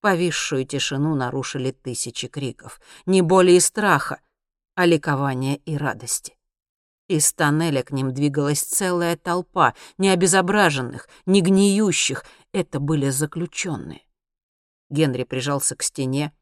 Повисшую 0.00 0.66
тишину 0.66 1.14
нарушили 1.14 1.70
тысячи 1.70 2.28
криков. 2.28 2.80
Не 3.06 3.22
боли 3.22 3.52
и 3.52 3.60
страха, 3.60 4.20
а 4.74 4.84
ликования 4.84 5.56
и 5.64 5.76
радости. 5.76 6.36
Из 7.08 7.32
тоннеля 7.32 7.82
к 7.82 7.92
ним 7.92 8.12
двигалась 8.12 8.62
целая 8.62 9.16
толпа, 9.16 9.74
не 9.96 10.10
обезображенных, 10.10 11.08
не 11.24 11.40
гниющих. 11.40 12.24
Это 12.52 12.80
были 12.80 13.10
заключенные. 13.10 14.02
Генри 14.90 15.24
прижался 15.24 15.76
к 15.76 15.82
стене 15.82 16.32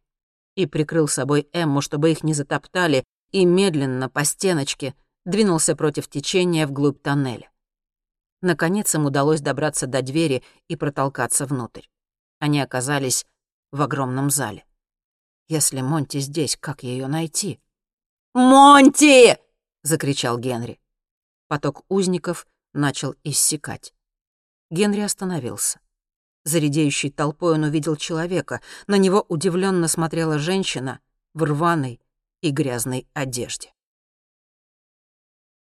и 0.55 0.67
прикрыл 0.67 1.09
собой 1.09 1.49
Эмму, 1.53 1.81
чтобы 1.81 2.11
их 2.11 2.23
не 2.23 2.35
затоптали, 2.35 3.05
и 3.33 3.45
медленно 3.45 4.09
по 4.09 4.25
стеночке 4.25 4.95
двинулся 5.25 5.75
против 5.75 6.09
течения 6.09 6.67
вглубь 6.67 7.03
тоннеля. 7.03 7.51
Наконец 8.43 8.95
им 8.95 9.07
удалось 9.07 9.41
добраться 9.41 9.87
до 9.87 10.03
двери 10.03 10.45
и 10.69 10.77
протолкаться 10.77 11.47
внутрь. 11.47 11.87
Они 12.39 12.61
оказались 12.61 13.25
в 13.73 13.81
огромном 13.83 14.31
зале. 14.31 14.65
Если 15.49 15.81
Монти 15.81 16.19
здесь, 16.19 16.57
как 16.61 16.83
ее 16.83 17.07
найти? 17.07 17.61
«Монти!» 18.35 19.39
закричал 19.85 20.39
Генри. 20.39 20.81
Поток 21.47 21.85
узников 21.89 22.47
начал 22.73 23.15
иссякать. 23.23 23.95
Генри 24.71 25.01
остановился. 25.01 25.79
За 26.45 26.59
редеющей 26.59 27.11
толпой 27.11 27.55
он 27.55 27.65
увидел 27.65 27.97
человека. 27.97 28.61
На 28.87 28.97
него 28.97 29.25
удивленно 29.29 29.89
смотрела 29.89 30.39
женщина 30.39 31.01
в 31.33 31.43
рваной 31.43 32.01
и 32.43 32.51
грязной 32.51 33.09
одежде. 33.15 33.73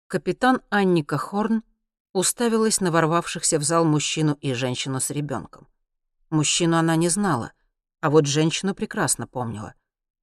Капитан 0.06 0.62
Анника 0.70 1.18
Хорн 1.18 1.62
уставилась 2.12 2.80
на 2.80 2.90
ворвавшихся 2.90 3.58
в 3.58 3.62
зал 3.62 3.84
мужчину 3.84 4.36
и 4.40 4.54
женщину 4.54 5.00
с 5.00 5.10
ребенком. 5.10 5.68
Мужчину 6.30 6.76
она 6.78 6.96
не 6.96 7.08
знала, 7.08 7.52
а 8.00 8.10
вот 8.10 8.26
женщину 8.26 8.74
прекрасно 8.74 9.26
помнила. 9.26 9.74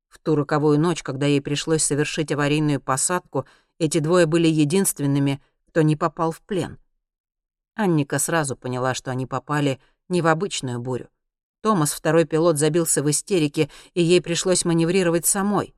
В 0.09 0.19
ту 0.19 0.35
роковую 0.35 0.79
ночь, 0.79 1.03
когда 1.03 1.25
ей 1.25 1.41
пришлось 1.41 1.83
совершить 1.83 2.31
аварийную 2.31 2.81
посадку, 2.81 3.45
эти 3.77 3.99
двое 3.99 4.25
были 4.25 4.47
единственными, 4.47 5.41
кто 5.67 5.83
не 5.83 5.95
попал 5.95 6.31
в 6.31 6.41
плен. 6.41 6.79
Анника 7.75 8.17
сразу 8.17 8.55
поняла, 8.55 8.95
что 8.95 9.11
они 9.11 9.27
попали 9.27 9.79
не 10.09 10.21
в 10.21 10.27
обычную 10.27 10.79
бурю. 10.79 11.09
Томас, 11.61 11.91
второй 11.91 12.25
пилот, 12.25 12.57
забился 12.57 13.03
в 13.03 13.09
истерике, 13.09 13.69
и 13.93 14.03
ей 14.03 14.21
пришлось 14.21 14.65
маневрировать 14.65 15.25
самой. 15.25 15.73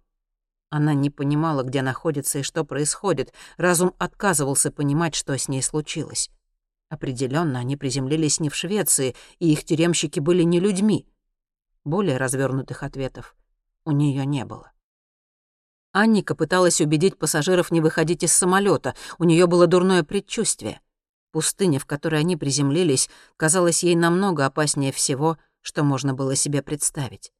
Она 0.69 0.93
не 0.93 1.09
понимала, 1.09 1.63
где 1.63 1.81
находится 1.81 2.39
и 2.39 2.43
что 2.43 2.63
происходит. 2.63 3.33
Разум 3.57 3.95
отказывался 3.97 4.71
понимать, 4.71 5.15
что 5.15 5.35
с 5.37 5.47
ней 5.47 5.63
случилось. 5.63 6.29
Определенно, 6.89 7.59
они 7.59 7.75
приземлились 7.75 8.39
не 8.39 8.49
в 8.49 8.55
Швеции, 8.55 9.15
и 9.39 9.51
их 9.51 9.63
тюремщики 9.63 10.19
были 10.19 10.43
не 10.43 10.59
людьми. 10.59 11.07
Более 11.85 12.17
развернутых 12.17 12.83
ответов 12.83 13.35
у 13.85 13.91
нее 13.91 14.25
не 14.25 14.45
было. 14.45 14.71
Анника 15.91 16.35
пыталась 16.35 16.81
убедить 16.81 17.17
пассажиров 17.17 17.71
не 17.71 17.81
выходить 17.81 18.23
из 18.23 18.31
самолета. 18.31 18.95
У 19.17 19.23
нее 19.23 19.47
было 19.47 19.65
дурное 19.65 20.03
предчувствие. 20.03 20.81
Пустыня, 21.31 21.79
в 21.79 21.85
которой 21.85 22.21
они 22.21 22.35
приземлились, 22.35 23.09
казалась 23.37 23.83
ей 23.83 23.95
намного 23.95 24.45
опаснее 24.45 24.91
всего, 24.91 25.37
что 25.61 25.83
можно 25.83 26.13
было 26.13 26.35
себе 26.35 26.63
представить. 26.63 27.31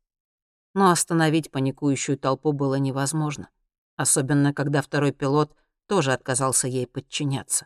Но 0.74 0.92
остановить 0.92 1.50
паникующую 1.50 2.18
толпу 2.18 2.52
было 2.52 2.76
невозможно, 2.76 3.50
особенно 3.96 4.54
когда 4.54 4.82
второй 4.82 5.12
пилот 5.12 5.56
тоже 5.88 6.14
отказался 6.14 6.68
ей 6.68 6.86
подчиняться. 6.86 7.66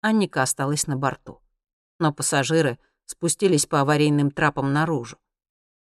Анника 0.00 0.42
осталась 0.42 0.86
на 0.86 0.96
борту, 0.96 1.40
но 1.98 2.12
пассажиры 2.12 2.78
спустились 3.06 3.66
по 3.66 3.80
аварийным 3.80 4.30
трапам 4.30 4.72
наружу. 4.72 5.18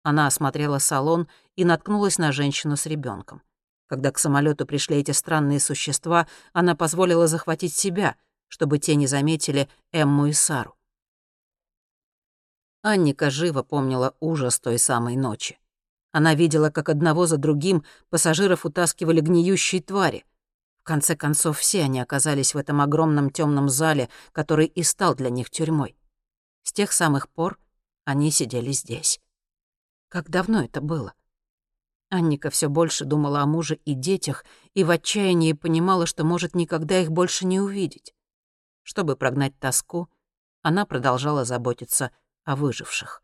Она 0.04 0.28
осмотрела 0.28 0.78
салон 0.78 1.28
и 1.56 1.64
наткнулась 1.64 2.18
на 2.18 2.30
женщину 2.30 2.76
с 2.76 2.86
ребенком. 2.86 3.42
Когда 3.88 4.12
к 4.12 4.18
самолету 4.18 4.66
пришли 4.66 4.98
эти 4.98 5.10
странные 5.10 5.58
существа, 5.58 6.28
она 6.52 6.76
позволила 6.76 7.26
захватить 7.26 7.74
себя, 7.74 8.16
чтобы 8.48 8.78
те 8.78 8.94
не 8.94 9.06
заметили 9.06 9.68
Эмму 9.92 10.26
и 10.26 10.32
Сару. 10.32 10.76
Анника 12.82 13.30
живо 13.30 13.62
помнила 13.62 14.14
ужас 14.20 14.60
той 14.60 14.78
самой 14.78 15.16
ночи. 15.16 15.58
Она 16.12 16.34
видела, 16.34 16.70
как 16.70 16.88
одного 16.88 17.26
за 17.26 17.36
другим 17.36 17.84
пассажиров 18.10 18.64
утаскивали 18.64 19.20
гниющие 19.20 19.82
твари. 19.82 20.24
В 20.78 20.82
конце 20.82 21.16
концов, 21.16 21.58
все 21.58 21.82
они 21.82 22.00
оказались 22.00 22.54
в 22.54 22.58
этом 22.58 22.80
огромном 22.80 23.30
темном 23.30 23.68
зале, 23.68 24.08
который 24.32 24.66
и 24.66 24.82
стал 24.82 25.14
для 25.14 25.30
них 25.30 25.50
тюрьмой. 25.50 25.96
С 26.62 26.72
тех 26.72 26.92
самых 26.92 27.28
пор 27.28 27.58
они 28.04 28.30
сидели 28.30 28.72
здесь. 28.72 29.20
Как 30.08 30.30
давно 30.30 30.62
это 30.62 30.80
было? 30.80 31.12
Анника 32.08 32.50
все 32.50 32.68
больше 32.68 33.04
думала 33.04 33.40
о 33.40 33.46
муже 33.46 33.80
и 33.84 33.94
детях 33.94 34.44
и 34.74 34.84
в 34.84 34.90
отчаянии 34.90 35.52
понимала, 35.52 36.06
что 36.06 36.24
может 36.24 36.54
никогда 36.54 37.00
их 37.00 37.10
больше 37.10 37.46
не 37.46 37.60
увидеть. 37.60 38.14
Чтобы 38.86 39.16
прогнать 39.16 39.58
тоску, 39.58 40.08
она 40.62 40.86
продолжала 40.86 41.44
заботиться 41.44 42.12
о 42.44 42.54
выживших. 42.54 43.20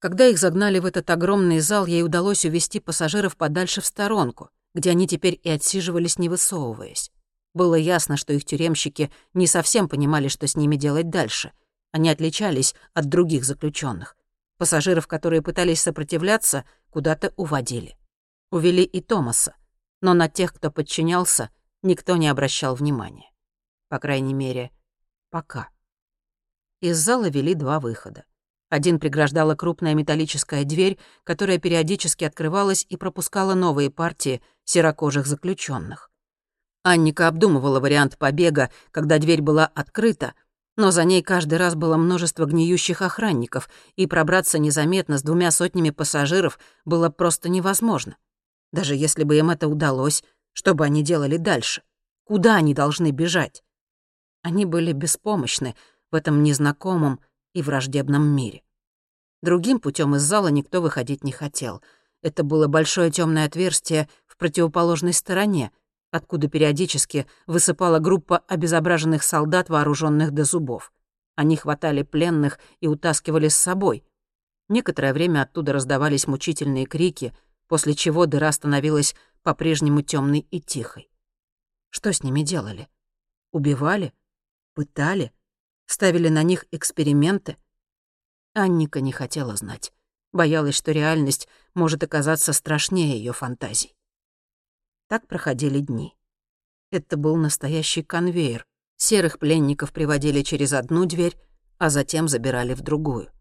Когда 0.00 0.26
их 0.26 0.36
загнали 0.36 0.80
в 0.80 0.84
этот 0.84 1.08
огромный 1.10 1.60
зал, 1.60 1.86
ей 1.86 2.02
удалось 2.02 2.44
увести 2.44 2.80
пассажиров 2.80 3.36
подальше 3.36 3.80
в 3.80 3.86
сторонку, 3.86 4.50
где 4.74 4.90
они 4.90 5.06
теперь 5.06 5.38
и 5.40 5.48
отсиживались, 5.48 6.18
не 6.18 6.28
высовываясь. 6.28 7.12
Было 7.54 7.76
ясно, 7.76 8.16
что 8.16 8.32
их 8.32 8.44
тюремщики 8.44 9.12
не 9.32 9.46
совсем 9.46 9.88
понимали, 9.88 10.26
что 10.26 10.48
с 10.48 10.56
ними 10.56 10.74
делать 10.74 11.08
дальше. 11.08 11.52
Они 11.92 12.10
отличались 12.10 12.74
от 12.94 13.04
других 13.04 13.44
заключенных. 13.44 14.16
Пассажиров, 14.56 15.06
которые 15.06 15.40
пытались 15.40 15.82
сопротивляться, 15.82 16.64
куда-то 16.90 17.32
уводили. 17.36 17.96
Увели 18.50 18.82
и 18.82 19.00
Томаса, 19.00 19.54
но 20.00 20.14
на 20.14 20.28
тех, 20.28 20.52
кто 20.52 20.72
подчинялся, 20.72 21.50
никто 21.82 22.16
не 22.16 22.26
обращал 22.26 22.74
внимания. 22.74 23.30
По 23.88 23.98
крайней 23.98 24.34
мере, 24.34 24.70
пока. 25.30 25.70
Из 26.80 26.98
зала 26.98 27.28
вели 27.28 27.54
два 27.54 27.80
выхода. 27.80 28.24
Один 28.68 29.00
преграждала 29.00 29.54
крупная 29.54 29.94
металлическая 29.94 30.64
дверь, 30.64 30.98
которая 31.24 31.58
периодически 31.58 32.24
открывалась 32.24 32.84
и 32.88 32.96
пропускала 32.96 33.54
новые 33.54 33.90
партии 33.90 34.42
серокожих 34.64 35.26
заключенных. 35.26 36.10
Анника 36.82 37.28
обдумывала 37.28 37.80
вариант 37.80 38.18
побега, 38.18 38.70
когда 38.90 39.18
дверь 39.18 39.40
была 39.40 39.66
открыта, 39.66 40.34
но 40.76 40.90
за 40.90 41.04
ней 41.04 41.22
каждый 41.22 41.58
раз 41.58 41.74
было 41.74 41.96
множество 41.96 42.44
гниющих 42.44 43.02
охранников, 43.02 43.68
и 43.96 44.06
пробраться 44.06 44.58
незаметно 44.58 45.18
с 45.18 45.22
двумя 45.22 45.50
сотнями 45.50 45.90
пассажиров 45.90 46.58
было 46.84 47.08
просто 47.08 47.48
невозможно. 47.48 48.16
Даже 48.72 48.94
если 48.94 49.24
бы 49.24 49.36
им 49.38 49.50
это 49.50 49.66
удалось, 49.66 50.22
что 50.52 50.74
бы 50.74 50.84
они 50.84 51.02
делали 51.02 51.38
дальше? 51.38 51.82
Куда 52.24 52.56
они 52.56 52.74
должны 52.74 53.10
бежать? 53.10 53.64
Они 54.48 54.64
были 54.64 54.92
беспомощны 54.92 55.74
в 56.10 56.14
этом 56.14 56.42
незнакомом 56.42 57.20
и 57.52 57.60
враждебном 57.60 58.26
мире. 58.26 58.62
Другим 59.42 59.78
путем 59.78 60.16
из 60.16 60.22
зала 60.22 60.48
никто 60.48 60.80
выходить 60.80 61.22
не 61.22 61.32
хотел. 61.32 61.82
Это 62.22 62.44
было 62.44 62.66
большое 62.66 63.10
темное 63.10 63.44
отверстие 63.44 64.08
в 64.24 64.38
противоположной 64.38 65.12
стороне, 65.12 65.70
откуда 66.12 66.48
периодически 66.48 67.26
высыпала 67.46 67.98
группа 67.98 68.38
обезображенных 68.48 69.22
солдат, 69.22 69.68
вооруженных 69.68 70.30
до 70.30 70.44
зубов. 70.44 70.94
Они 71.36 71.54
хватали 71.54 72.02
пленных 72.02 72.58
и 72.80 72.86
утаскивали 72.86 73.48
с 73.48 73.56
собой. 73.58 74.02
Некоторое 74.70 75.12
время 75.12 75.42
оттуда 75.42 75.74
раздавались 75.74 76.26
мучительные 76.26 76.86
крики, 76.86 77.34
после 77.66 77.92
чего 77.92 78.24
дыра 78.24 78.50
становилась 78.50 79.14
по-прежнему 79.42 80.00
темной 80.00 80.46
и 80.50 80.58
тихой. 80.58 81.10
Что 81.90 82.14
с 82.14 82.22
ними 82.22 82.40
делали? 82.40 82.88
Убивали? 83.52 84.14
Пытали? 84.78 85.32
Ставили 85.86 86.28
на 86.28 86.44
них 86.44 86.64
эксперименты? 86.70 87.56
Анника 88.54 89.00
не 89.00 89.10
хотела 89.10 89.56
знать. 89.56 89.92
Боялась, 90.30 90.76
что 90.76 90.92
реальность 90.92 91.48
может 91.74 92.04
оказаться 92.04 92.52
страшнее 92.52 93.18
ее 93.18 93.32
фантазий. 93.32 93.96
Так 95.08 95.26
проходили 95.26 95.80
дни. 95.80 96.16
Это 96.92 97.16
был 97.16 97.34
настоящий 97.34 98.04
конвейер. 98.04 98.68
Серых 98.96 99.40
пленников 99.40 99.92
приводили 99.92 100.42
через 100.42 100.72
одну 100.72 101.06
дверь, 101.06 101.36
а 101.78 101.90
затем 101.90 102.28
забирали 102.28 102.74
в 102.74 102.82
другую. 102.82 103.32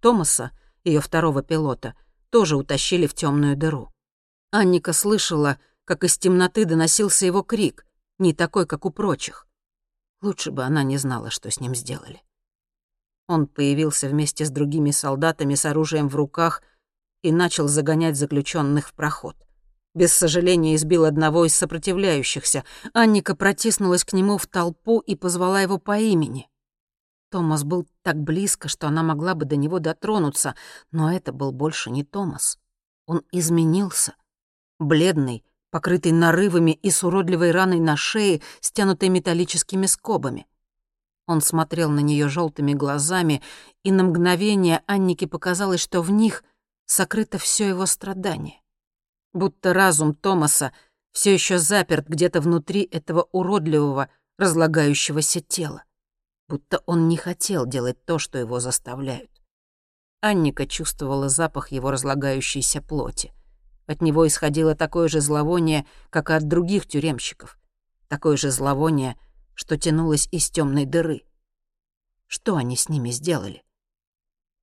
Томаса, 0.00 0.50
ее 0.82 1.02
второго 1.02 1.42
пилота, 1.42 1.94
тоже 2.30 2.56
утащили 2.56 3.06
в 3.06 3.12
темную 3.12 3.54
дыру. 3.54 3.92
Анника 4.50 4.94
слышала, 4.94 5.58
как 5.84 6.04
из 6.04 6.16
темноты 6.16 6.64
доносился 6.64 7.26
его 7.26 7.42
крик, 7.42 7.84
не 8.16 8.32
такой, 8.32 8.66
как 8.66 8.86
у 8.86 8.90
прочих. 8.90 9.46
Лучше 10.22 10.50
бы 10.50 10.64
она 10.64 10.82
не 10.82 10.98
знала, 10.98 11.30
что 11.30 11.50
с 11.50 11.60
ним 11.60 11.74
сделали. 11.74 12.22
Он 13.26 13.46
появился 13.46 14.08
вместе 14.08 14.44
с 14.44 14.50
другими 14.50 14.90
солдатами 14.90 15.54
с 15.54 15.64
оружием 15.64 16.08
в 16.08 16.16
руках 16.16 16.62
и 17.22 17.32
начал 17.32 17.68
загонять 17.68 18.16
заключенных 18.16 18.88
в 18.88 18.94
проход. 18.94 19.36
Без 19.94 20.12
сожаления 20.12 20.76
избил 20.76 21.04
одного 21.04 21.44
из 21.44 21.54
сопротивляющихся. 21.54 22.64
Анника 22.92 23.34
протиснулась 23.34 24.04
к 24.04 24.12
нему 24.12 24.38
в 24.38 24.46
толпу 24.46 25.00
и 25.00 25.16
позвала 25.16 25.60
его 25.60 25.78
по 25.78 25.98
имени. 25.98 26.48
Томас 27.30 27.64
был 27.64 27.86
так 28.02 28.16
близко, 28.16 28.68
что 28.68 28.88
она 28.88 29.02
могла 29.02 29.34
бы 29.34 29.44
до 29.44 29.56
него 29.56 29.78
дотронуться, 29.78 30.54
но 30.90 31.12
это 31.12 31.32
был 31.32 31.52
больше 31.52 31.90
не 31.90 32.04
Томас. 32.04 32.58
Он 33.06 33.22
изменился. 33.32 34.14
Бледный, 34.78 35.44
покрытый 35.70 36.12
нарывами 36.12 36.72
и 36.72 36.90
с 36.90 37.02
уродливой 37.04 37.50
раной 37.50 37.80
на 37.80 37.96
шее, 37.96 38.42
стянутой 38.60 39.08
металлическими 39.08 39.86
скобами. 39.86 40.46
Он 41.26 41.40
смотрел 41.40 41.90
на 41.90 42.00
нее 42.00 42.28
желтыми 42.28 42.74
глазами, 42.74 43.42
и 43.84 43.92
на 43.92 44.04
мгновение 44.04 44.82
Аннике 44.86 45.26
показалось, 45.26 45.80
что 45.80 46.02
в 46.02 46.10
них 46.10 46.44
сокрыто 46.86 47.38
все 47.38 47.68
его 47.68 47.86
страдание 47.86 48.60
будто 49.32 49.72
разум 49.72 50.14
Томаса 50.14 50.72
все 51.12 51.34
еще 51.34 51.58
заперт 51.58 52.08
где-то 52.08 52.40
внутри 52.40 52.82
этого 52.82 53.28
уродливого, 53.32 54.08
разлагающегося 54.38 55.40
тела. 55.40 55.84
Будто 56.48 56.82
он 56.86 57.08
не 57.08 57.16
хотел 57.16 57.66
делать 57.66 58.04
то, 58.04 58.18
что 58.18 58.38
его 58.38 58.60
заставляют. 58.60 59.30
Анника 60.20 60.66
чувствовала 60.66 61.28
запах 61.28 61.72
его 61.72 61.90
разлагающейся 61.90 62.82
плоти. 62.82 63.32
От 63.90 64.02
него 64.02 64.24
исходило 64.24 64.76
такое 64.76 65.08
же 65.08 65.20
зловоние, 65.20 65.84
как 66.10 66.30
и 66.30 66.34
от 66.34 66.46
других 66.46 66.86
тюремщиков. 66.86 67.58
Такое 68.06 68.36
же 68.36 68.52
зловоние, 68.52 69.18
что 69.54 69.76
тянулось 69.76 70.28
из 70.30 70.48
темной 70.48 70.84
дыры. 70.84 71.24
Что 72.28 72.54
они 72.54 72.76
с 72.76 72.88
ними 72.88 73.10
сделали? 73.10 73.64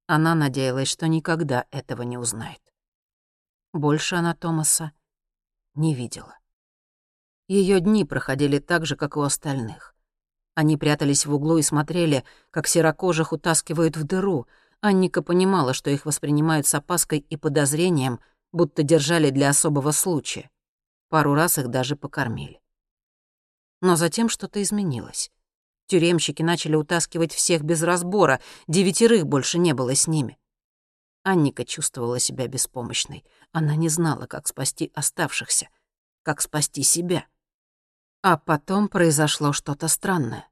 Она 0.05 0.33
надеялась, 0.33 0.87
что 0.87 1.09
никогда 1.09 1.65
этого 1.71 2.03
не 2.03 2.17
узнает. 2.17 2.61
Больше 3.73 4.15
она 4.15 4.33
Томаса 4.33 4.93
не 5.75 5.93
видела. 5.93 6.37
Ее 7.49 7.81
дни 7.81 8.05
проходили 8.05 8.59
так 8.59 8.85
же, 8.85 8.95
как 8.95 9.17
у 9.17 9.21
остальных. 9.23 9.93
Они 10.55 10.77
прятались 10.77 11.25
в 11.25 11.33
углу 11.33 11.57
и 11.57 11.63
смотрели, 11.63 12.23
как 12.49 12.65
серокожих 12.65 13.33
утаскивают 13.33 13.97
в 13.97 14.05
дыру. 14.05 14.47
Анника 14.79 15.21
понимала, 15.21 15.73
что 15.73 15.89
их 15.89 16.05
воспринимают 16.05 16.65
с 16.65 16.73
опаской 16.73 17.19
и 17.19 17.35
подозрением, 17.35 18.21
будто 18.57 18.83
держали 18.83 19.29
для 19.29 19.49
особого 19.49 19.91
случая. 19.91 20.49
Пару 21.07 21.33
раз 21.33 21.57
их 21.57 21.69
даже 21.69 21.95
покормили. 21.95 22.59
Но 23.79 23.95
затем 23.95 24.27
что-то 24.27 24.61
изменилось. 24.61 25.31
Тюремщики 25.85 26.41
начали 26.41 26.75
утаскивать 26.75 27.31
всех 27.31 27.61
без 27.61 27.81
разбора, 27.81 28.41
девятерых 28.67 29.25
больше 29.25 29.57
не 29.57 29.73
было 29.73 29.95
с 29.95 30.07
ними. 30.07 30.37
Анника 31.23 31.63
чувствовала 31.63 32.19
себя 32.19 32.47
беспомощной. 32.47 33.23
Она 33.53 33.75
не 33.75 33.87
знала, 33.87 34.25
как 34.27 34.47
спасти 34.47 34.91
оставшихся, 34.93 35.69
как 36.23 36.41
спасти 36.41 36.83
себя. 36.83 37.25
А 38.21 38.37
потом 38.37 38.89
произошло 38.89 39.53
что-то 39.53 39.87
странное. 39.87 40.49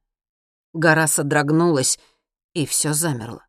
Гора 0.73 1.07
содрогнулась, 1.07 1.99
и 2.53 2.65
все 2.65 2.93
замерло. 2.93 3.45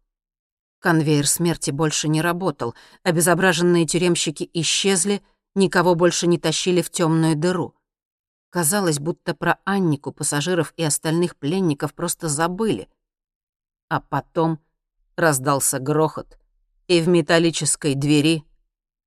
Конвейер 0.86 1.26
смерти 1.26 1.72
больше 1.72 2.06
не 2.06 2.22
работал, 2.22 2.76
обезображенные 3.02 3.86
тюремщики 3.86 4.48
исчезли, 4.52 5.20
никого 5.56 5.96
больше 5.96 6.28
не 6.28 6.38
тащили 6.38 6.80
в 6.80 6.90
темную 6.90 7.34
дыру. 7.34 7.74
Казалось, 8.50 9.00
будто 9.00 9.34
про 9.34 9.58
Аннику, 9.64 10.12
пассажиров 10.12 10.72
и 10.76 10.84
остальных 10.84 11.34
пленников 11.34 11.92
просто 11.92 12.28
забыли. 12.28 12.88
А 13.88 14.00
потом 14.00 14.60
раздался 15.16 15.80
грохот— 15.80 16.38
и 16.86 17.00
в 17.00 17.08
металлической 17.08 17.96
двери 17.96 18.44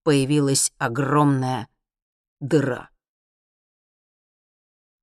появилась 0.04 0.74
огромная 0.80 1.70
дыра. 2.42 2.90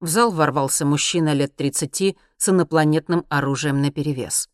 В 0.00 0.08
зал 0.08 0.30
ворвался 0.30 0.84
мужчина 0.84 1.32
лет 1.32 1.56
30 1.56 2.18
с 2.36 2.48
инопланетным 2.50 3.24
оружием 3.30 3.80
наперевес. 3.80 4.50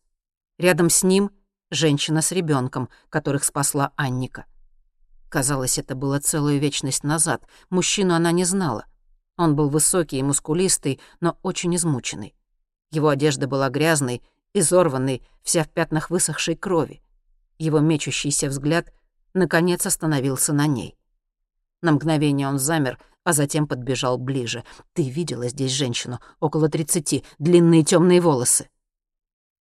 Рядом 0.57 0.89
с 0.89 1.03
ним 1.03 1.31
женщина 1.73 2.21
с 2.21 2.31
ребенком, 2.31 2.89
которых 3.09 3.43
спасла 3.43 3.91
Анника. 3.95 4.45
Казалось, 5.29 5.77
это 5.77 5.95
было 5.95 6.19
целую 6.19 6.59
вечность 6.59 7.03
назад. 7.03 7.43
Мужчину 7.69 8.13
она 8.13 8.31
не 8.31 8.45
знала. 8.45 8.85
Он 9.35 9.55
был 9.55 9.69
высокий 9.69 10.19
и 10.19 10.23
мускулистый, 10.23 10.99
но 11.19 11.37
очень 11.41 11.75
измученный. 11.75 12.35
Его 12.91 13.09
одежда 13.09 13.47
была 13.47 13.69
грязной, 13.69 14.21
изорванной, 14.53 15.27
вся 15.41 15.63
в 15.63 15.69
пятнах 15.69 16.11
высохшей 16.11 16.55
крови. 16.55 17.01
Его 17.57 17.79
мечущийся 17.79 18.47
взгляд 18.47 18.93
наконец 19.33 19.85
остановился 19.87 20.53
на 20.53 20.67
ней. 20.67 20.95
На 21.81 21.91
мгновение 21.93 22.47
он 22.47 22.59
замер, 22.59 22.99
а 23.23 23.33
затем 23.33 23.67
подбежал 23.67 24.19
ближе. 24.19 24.63
«Ты 24.93 25.09
видела 25.09 25.47
здесь 25.47 25.71
женщину, 25.71 26.19
около 26.39 26.69
тридцати, 26.69 27.25
длинные 27.39 27.83
темные 27.83 28.21
волосы?» 28.21 28.69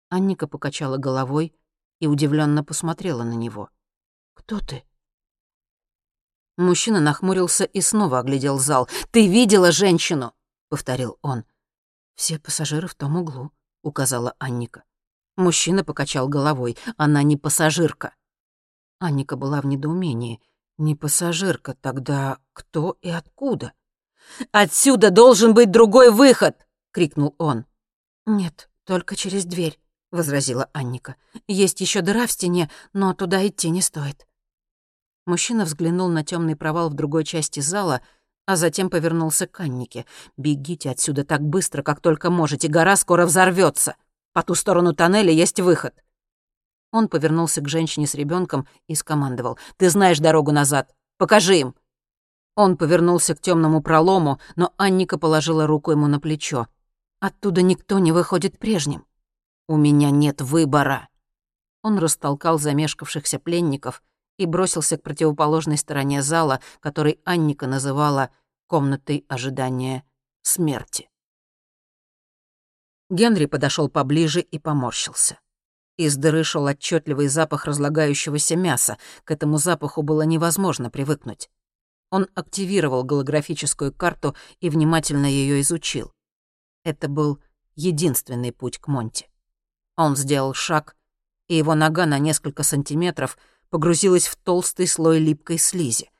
Анника 0.08 0.46
покачала 0.46 0.98
головой 0.98 1.52
и 2.00 2.06
удивленно 2.06 2.64
посмотрела 2.64 3.22
на 3.22 3.34
него. 3.34 3.70
«Кто 4.34 4.60
ты?» 4.60 4.84
Мужчина 6.56 7.00
нахмурился 7.00 7.64
и 7.64 7.80
снова 7.80 8.20
оглядел 8.20 8.58
зал. 8.58 8.88
«Ты 9.10 9.28
видела 9.28 9.72
женщину?»— 9.72 10.34
повторил 10.68 11.18
он. 11.22 11.44
«Все 12.14 12.38
пассажиры 12.38 12.88
в 12.88 12.94
том 12.94 13.16
углу»,— 13.16 13.52
указала 13.82 14.34
Анника. 14.38 14.84
Мужчина 15.36 15.84
покачал 15.84 16.28
головой. 16.28 16.78
Она 16.96 17.22
не 17.22 17.36
пассажирка. 17.36 18.14
Анника 18.98 19.36
была 19.36 19.60
в 19.60 19.66
недоумении. 19.66 20.40
Не 20.78 20.94
пассажирка, 20.94 21.74
тогда 21.74 22.38
кто 22.54 22.96
и 23.02 23.10
откуда? 23.10 23.72
«Отсюда 24.50 25.10
должен 25.10 25.54
быть 25.54 25.70
другой 25.70 26.10
выход!»— 26.10 26.66
крикнул 26.90 27.34
он. 27.38 27.64
«Нет, 28.24 28.68
только 28.84 29.14
через 29.14 29.44
дверь»,— 29.44 29.78
возразила 30.10 30.68
Анника. 30.72 31.16
«Есть 31.46 31.80
еще 31.80 32.00
дыра 32.00 32.26
в 32.26 32.32
стене, 32.32 32.70
но 32.92 33.14
туда 33.14 33.46
идти 33.46 33.70
не 33.70 33.82
стоит». 33.82 34.26
Мужчина 35.26 35.64
взглянул 35.64 36.08
на 36.08 36.24
темный 36.24 36.56
провал 36.56 36.88
в 36.88 36.94
другой 36.94 37.24
части 37.24 37.60
зала, 37.60 38.00
а 38.46 38.54
затем 38.54 38.90
повернулся 38.90 39.46
к 39.46 39.58
Аннике. 39.60 40.06
«Бегите 40.36 40.90
отсюда 40.90 41.24
так 41.24 41.42
быстро, 41.42 41.82
как 41.82 42.00
только 42.00 42.30
можете, 42.30 42.68
гора 42.68 42.96
скоро 42.96 43.26
взорвется. 43.26 43.96
По 44.32 44.42
ту 44.42 44.54
сторону 44.54 44.94
тоннеля 44.94 45.32
есть 45.32 45.60
выход». 45.60 45.94
Он 46.92 47.08
повернулся 47.08 47.60
к 47.60 47.68
женщине 47.68 48.06
с 48.06 48.14
ребенком 48.14 48.68
и 48.86 48.94
скомандовал. 48.94 49.58
«Ты 49.76 49.90
знаешь 49.90 50.20
дорогу 50.20 50.52
назад. 50.52 50.94
Покажи 51.18 51.58
им!» 51.58 51.74
Он 52.54 52.76
повернулся 52.76 53.34
к 53.34 53.40
темному 53.40 53.82
пролому, 53.82 54.40
но 54.54 54.72
Анника 54.76 55.18
положила 55.18 55.66
руку 55.66 55.90
ему 55.90 56.06
на 56.06 56.20
плечо. 56.20 56.68
«Оттуда 57.20 57.62
никто 57.62 57.98
не 57.98 58.12
выходит 58.12 58.58
прежним. 58.58 59.04
У 59.68 59.76
меня 59.76 60.10
нет 60.10 60.40
выбора». 60.40 61.08
Он 61.82 61.98
растолкал 61.98 62.58
замешкавшихся 62.58 63.38
пленников 63.38 64.02
и 64.38 64.46
бросился 64.46 64.96
к 64.96 65.02
противоположной 65.02 65.76
стороне 65.76 66.22
зала, 66.22 66.60
который 66.80 67.20
Анника 67.24 67.66
называла 67.66 68.30
«комнатой 68.66 69.24
ожидания 69.28 70.04
смерти». 70.42 71.08
Генри 73.08 73.46
подошел 73.46 73.88
поближе 73.88 74.40
и 74.40 74.58
поморщился. 74.58 75.38
Из 75.96 76.16
дыры 76.16 76.44
шел 76.44 76.66
отчетливый 76.66 77.28
запах 77.28 77.64
разлагающегося 77.64 78.56
мяса. 78.56 78.98
К 79.24 79.30
этому 79.30 79.56
запаху 79.56 80.02
было 80.02 80.22
невозможно 80.22 80.90
привыкнуть. 80.90 81.48
Он 82.10 82.26
активировал 82.34 83.02
голографическую 83.04 83.92
карту 83.92 84.36
и 84.60 84.68
внимательно 84.68 85.26
ее 85.26 85.60
изучил. 85.60 86.12
Это 86.84 87.08
был 87.08 87.40
единственный 87.74 88.52
путь 88.52 88.78
к 88.78 88.88
Монте. 88.88 89.28
Он 89.96 90.16
сделал 90.16 90.54
шаг, 90.54 90.96
и 91.48 91.56
его 91.56 91.74
нога 91.74 92.06
на 92.06 92.18
несколько 92.18 92.62
сантиметров 92.62 93.38
погрузилась 93.70 94.26
в 94.26 94.36
толстый 94.36 94.86
слой 94.86 95.18
липкой 95.18 95.58
слизи. 95.58 96.10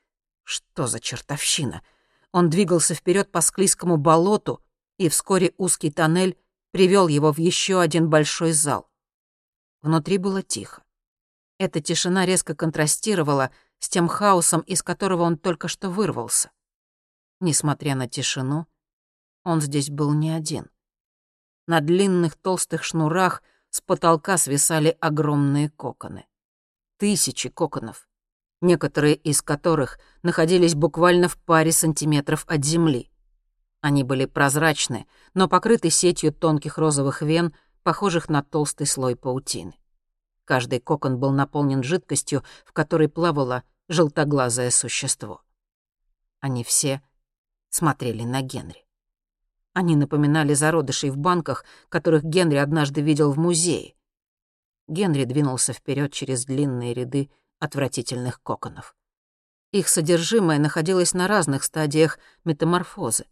Что 0.43 0.87
за 0.87 0.99
чертовщина? 0.99 1.81
Он 2.31 2.49
двигался 2.49 2.93
вперед 2.93 3.31
по 3.31 3.41
склизкому 3.41 3.97
болоту, 3.97 4.61
и 4.97 5.09
вскоре 5.09 5.53
узкий 5.57 5.91
тоннель 5.91 6.37
привел 6.71 7.07
его 7.07 7.31
в 7.31 7.37
еще 7.37 7.79
один 7.79 8.09
большой 8.09 8.51
зал. 8.51 8.89
Внутри 9.81 10.17
было 10.17 10.41
тихо. 10.41 10.83
Эта 11.59 11.81
тишина 11.81 12.25
резко 12.25 12.55
контрастировала 12.55 13.51
с 13.79 13.89
тем 13.89 14.07
хаосом, 14.07 14.61
из 14.61 14.83
которого 14.83 15.23
он 15.23 15.37
только 15.37 15.67
что 15.67 15.89
вырвался. 15.89 16.51
Несмотря 17.39 17.95
на 17.95 18.07
тишину, 18.07 18.65
он 19.43 19.61
здесь 19.61 19.89
был 19.89 20.13
не 20.13 20.31
один. 20.31 20.69
На 21.67 21.79
длинных 21.81 22.35
толстых 22.35 22.83
шнурах 22.83 23.43
с 23.77 23.81
потолка 23.81 24.37
свисали 24.37 24.97
огромные 24.99 25.69
коконы. 25.69 26.25
Тысячи 26.97 27.47
коконов, 27.47 28.09
некоторые 28.59 29.13
из 29.13 29.43
которых 29.43 29.99
находились 30.23 30.73
буквально 30.73 31.29
в 31.29 31.37
паре 31.37 31.71
сантиметров 31.71 32.43
от 32.47 32.65
земли. 32.65 33.11
Они 33.81 34.03
были 34.03 34.25
прозрачны, 34.25 35.05
но 35.35 35.47
покрыты 35.47 35.91
сетью 35.91 36.33
тонких 36.33 36.79
розовых 36.79 37.21
вен, 37.21 37.53
похожих 37.83 38.29
на 38.29 38.41
толстый 38.41 38.87
слой 38.87 39.15
паутины. 39.15 39.75
Каждый 40.43 40.79
кокон 40.79 41.19
был 41.19 41.31
наполнен 41.31 41.83
жидкостью, 41.83 42.43
в 42.65 42.73
которой 42.73 43.09
плавало 43.09 43.63
желтоглазое 43.89 44.71
существо. 44.71 45.43
Они 46.39 46.63
все 46.63 47.03
смотрели 47.69 48.23
на 48.23 48.41
Генри. 48.41 48.86
Они 49.77 49.95
напоминали 49.95 50.55
зародышей 50.55 51.11
в 51.11 51.17
банках, 51.17 51.63
которых 51.89 52.23
Генри 52.23 52.55
однажды 52.55 53.01
видел 53.01 53.31
в 53.31 53.37
музее. 53.37 53.93
Генри 54.87 55.23
двинулся 55.25 55.71
вперед 55.71 56.11
через 56.11 56.45
длинные 56.45 56.95
ряды 56.95 57.29
отвратительных 57.59 58.41
коконов. 58.41 58.95
Их 59.71 59.87
содержимое 59.87 60.57
находилось 60.57 61.13
на 61.13 61.27
разных 61.27 61.63
стадиях 61.63 62.17
метаморфозы. 62.43 63.25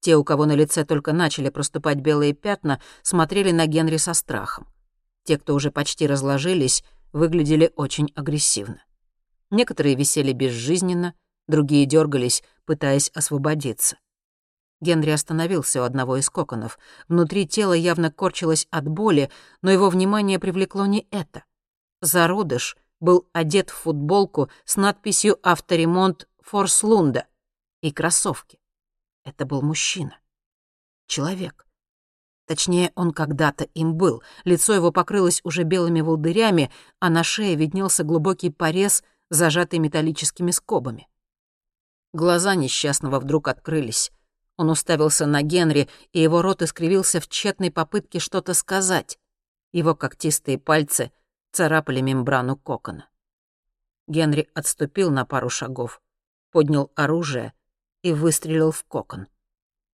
Те, 0.00 0.16
у 0.16 0.24
кого 0.24 0.46
на 0.46 0.56
лице 0.56 0.84
только 0.84 1.12
начали 1.12 1.48
проступать 1.48 1.98
белые 1.98 2.32
пятна, 2.32 2.80
смотрели 3.02 3.52
на 3.52 3.66
Генри 3.66 3.98
со 3.98 4.14
страхом. 4.14 4.66
Те, 5.22 5.38
кто 5.38 5.54
уже 5.54 5.70
почти 5.70 6.08
разложились, 6.08 6.82
выглядели 7.12 7.72
очень 7.76 8.10
агрессивно. 8.16 8.82
Некоторые 9.52 9.94
висели 9.94 10.32
безжизненно, 10.32 11.14
другие 11.46 11.86
дергались, 11.86 12.42
пытаясь 12.64 13.10
освободиться. 13.14 13.96
Генри 14.80 15.10
остановился 15.10 15.80
у 15.80 15.84
одного 15.84 16.16
из 16.16 16.28
коконов. 16.28 16.78
Внутри 17.08 17.46
тела 17.46 17.72
явно 17.72 18.10
корчилось 18.10 18.66
от 18.70 18.86
боли, 18.88 19.30
но 19.62 19.70
его 19.70 19.88
внимание 19.88 20.38
привлекло 20.38 20.86
не 20.86 21.06
это. 21.10 21.44
Зародыш 22.00 22.76
был 23.00 23.28
одет 23.32 23.70
в 23.70 23.74
футболку 23.74 24.50
с 24.64 24.76
надписью 24.76 25.38
«Авторемонт 25.42 26.28
Форслунда» 26.42 27.26
и 27.80 27.92
кроссовки. 27.92 28.58
Это 29.24 29.46
был 29.46 29.62
мужчина. 29.62 30.18
Человек. 31.06 31.66
Точнее, 32.46 32.92
он 32.94 33.12
когда-то 33.12 33.64
им 33.64 33.94
был. 33.94 34.22
Лицо 34.44 34.74
его 34.74 34.92
покрылось 34.92 35.40
уже 35.44 35.62
белыми 35.62 36.02
волдырями, 36.02 36.70
а 37.00 37.08
на 37.08 37.24
шее 37.24 37.54
виднелся 37.54 38.04
глубокий 38.04 38.50
порез, 38.50 39.02
зажатый 39.30 39.78
металлическими 39.78 40.50
скобами. 40.50 41.08
Глаза 42.12 42.54
несчастного 42.54 43.18
вдруг 43.18 43.48
открылись. 43.48 44.12
Он 44.56 44.70
уставился 44.70 45.26
на 45.26 45.42
Генри, 45.42 45.88
и 46.12 46.20
его 46.20 46.42
рот 46.42 46.62
искривился 46.62 47.20
в 47.20 47.28
тщетной 47.28 47.70
попытке 47.70 48.20
что-то 48.20 48.54
сказать. 48.54 49.18
Его 49.72 49.94
когтистые 49.94 50.58
пальцы 50.58 51.10
царапали 51.50 52.00
мембрану 52.00 52.56
кокона. 52.56 53.08
Генри 54.06 54.48
отступил 54.54 55.10
на 55.10 55.24
пару 55.24 55.48
шагов, 55.48 56.00
поднял 56.52 56.92
оружие 56.94 57.52
и 58.02 58.12
выстрелил 58.12 58.70
в 58.70 58.84
кокон. 58.84 59.26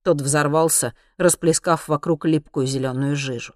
Тот 0.03 0.21
взорвался, 0.21 0.95
расплескав 1.17 1.89
вокруг 1.89 2.25
липкую 2.25 2.67
зеленую 2.67 3.17
жижу. 3.17 3.55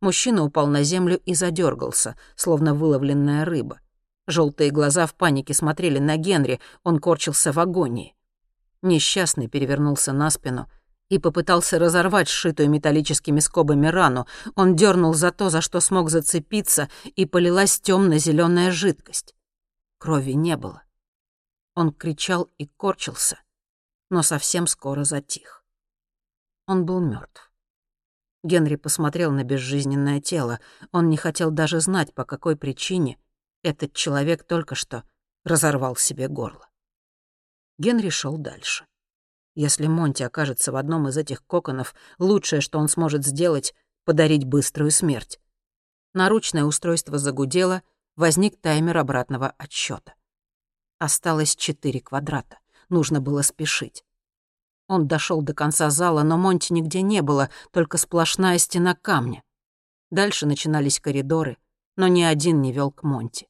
Мужчина 0.00 0.44
упал 0.44 0.66
на 0.66 0.82
землю 0.82 1.20
и 1.24 1.34
задергался, 1.34 2.16
словно 2.34 2.74
выловленная 2.74 3.44
рыба. 3.44 3.80
Желтые 4.26 4.70
глаза 4.70 5.06
в 5.06 5.14
панике 5.14 5.54
смотрели 5.54 5.98
на 5.98 6.16
Генри, 6.16 6.60
он 6.84 6.98
корчился 7.00 7.52
в 7.52 7.58
агонии. 7.58 8.14
Несчастный 8.82 9.48
перевернулся 9.48 10.12
на 10.12 10.30
спину 10.30 10.70
и 11.08 11.18
попытался 11.18 11.78
разорвать 11.78 12.28
сшитую 12.28 12.70
металлическими 12.70 13.40
скобами 13.40 13.88
рану. 13.88 14.26
Он 14.54 14.76
дернул 14.76 15.12
за 15.12 15.32
то, 15.32 15.50
за 15.50 15.60
что 15.60 15.80
смог 15.80 16.08
зацепиться, 16.08 16.88
и 17.16 17.26
полилась 17.26 17.80
темно 17.80 18.16
зеленая 18.16 18.70
жидкость. 18.70 19.34
Крови 19.98 20.32
не 20.32 20.56
было. 20.56 20.82
Он 21.74 21.92
кричал 21.92 22.50
и 22.58 22.66
корчился, 22.66 23.38
но 24.08 24.22
совсем 24.22 24.66
скоро 24.66 25.04
затих. 25.04 25.64
Он 26.66 26.86
был 26.86 27.00
мертв. 27.00 27.50
Генри 28.42 28.76
посмотрел 28.76 29.32
на 29.32 29.44
безжизненное 29.44 30.20
тело. 30.20 30.60
Он 30.92 31.10
не 31.10 31.18
хотел 31.18 31.50
даже 31.50 31.80
знать, 31.80 32.14
по 32.14 32.24
какой 32.24 32.56
причине 32.56 33.18
этот 33.62 33.92
человек 33.92 34.44
только 34.44 34.74
что 34.74 35.04
разорвал 35.44 35.96
себе 35.96 36.28
горло. 36.28 36.69
Генри 37.80 38.10
шел 38.10 38.36
дальше. 38.36 38.84
Если 39.54 39.86
Монти 39.86 40.22
окажется 40.22 40.70
в 40.70 40.76
одном 40.76 41.08
из 41.08 41.16
этих 41.16 41.42
коконов, 41.46 41.94
лучшее, 42.18 42.60
что 42.60 42.78
он 42.78 42.88
сможет 42.88 43.24
сделать— 43.24 43.74
подарить 44.04 44.44
быструю 44.44 44.90
смерть. 44.90 45.40
Наручное 46.12 46.64
устройство 46.64 47.16
загудело, 47.16 47.82
возник 48.16 48.60
таймер 48.60 48.98
обратного 48.98 49.54
отсчета. 49.56 50.12
Осталось 50.98 51.56
четыре 51.56 52.02
квадрата. 52.02 52.58
Нужно 52.90 53.22
было 53.22 53.40
спешить. 53.40 54.04
Он 54.86 55.08
дошел 55.08 55.40
до 55.40 55.54
конца 55.54 55.88
зала, 55.88 56.22
но 56.22 56.36
Монти 56.36 56.74
нигде 56.74 57.00
не 57.00 57.22
было, 57.22 57.48
только 57.72 57.96
сплошная 57.96 58.58
стена 58.58 58.94
камня. 58.94 59.42
Дальше 60.10 60.44
начинались 60.44 61.00
коридоры, 61.00 61.56
но 61.96 62.08
ни 62.08 62.24
один 62.24 62.60
не 62.60 62.74
вел 62.74 62.90
к 62.90 63.04
Монти. 63.04 63.48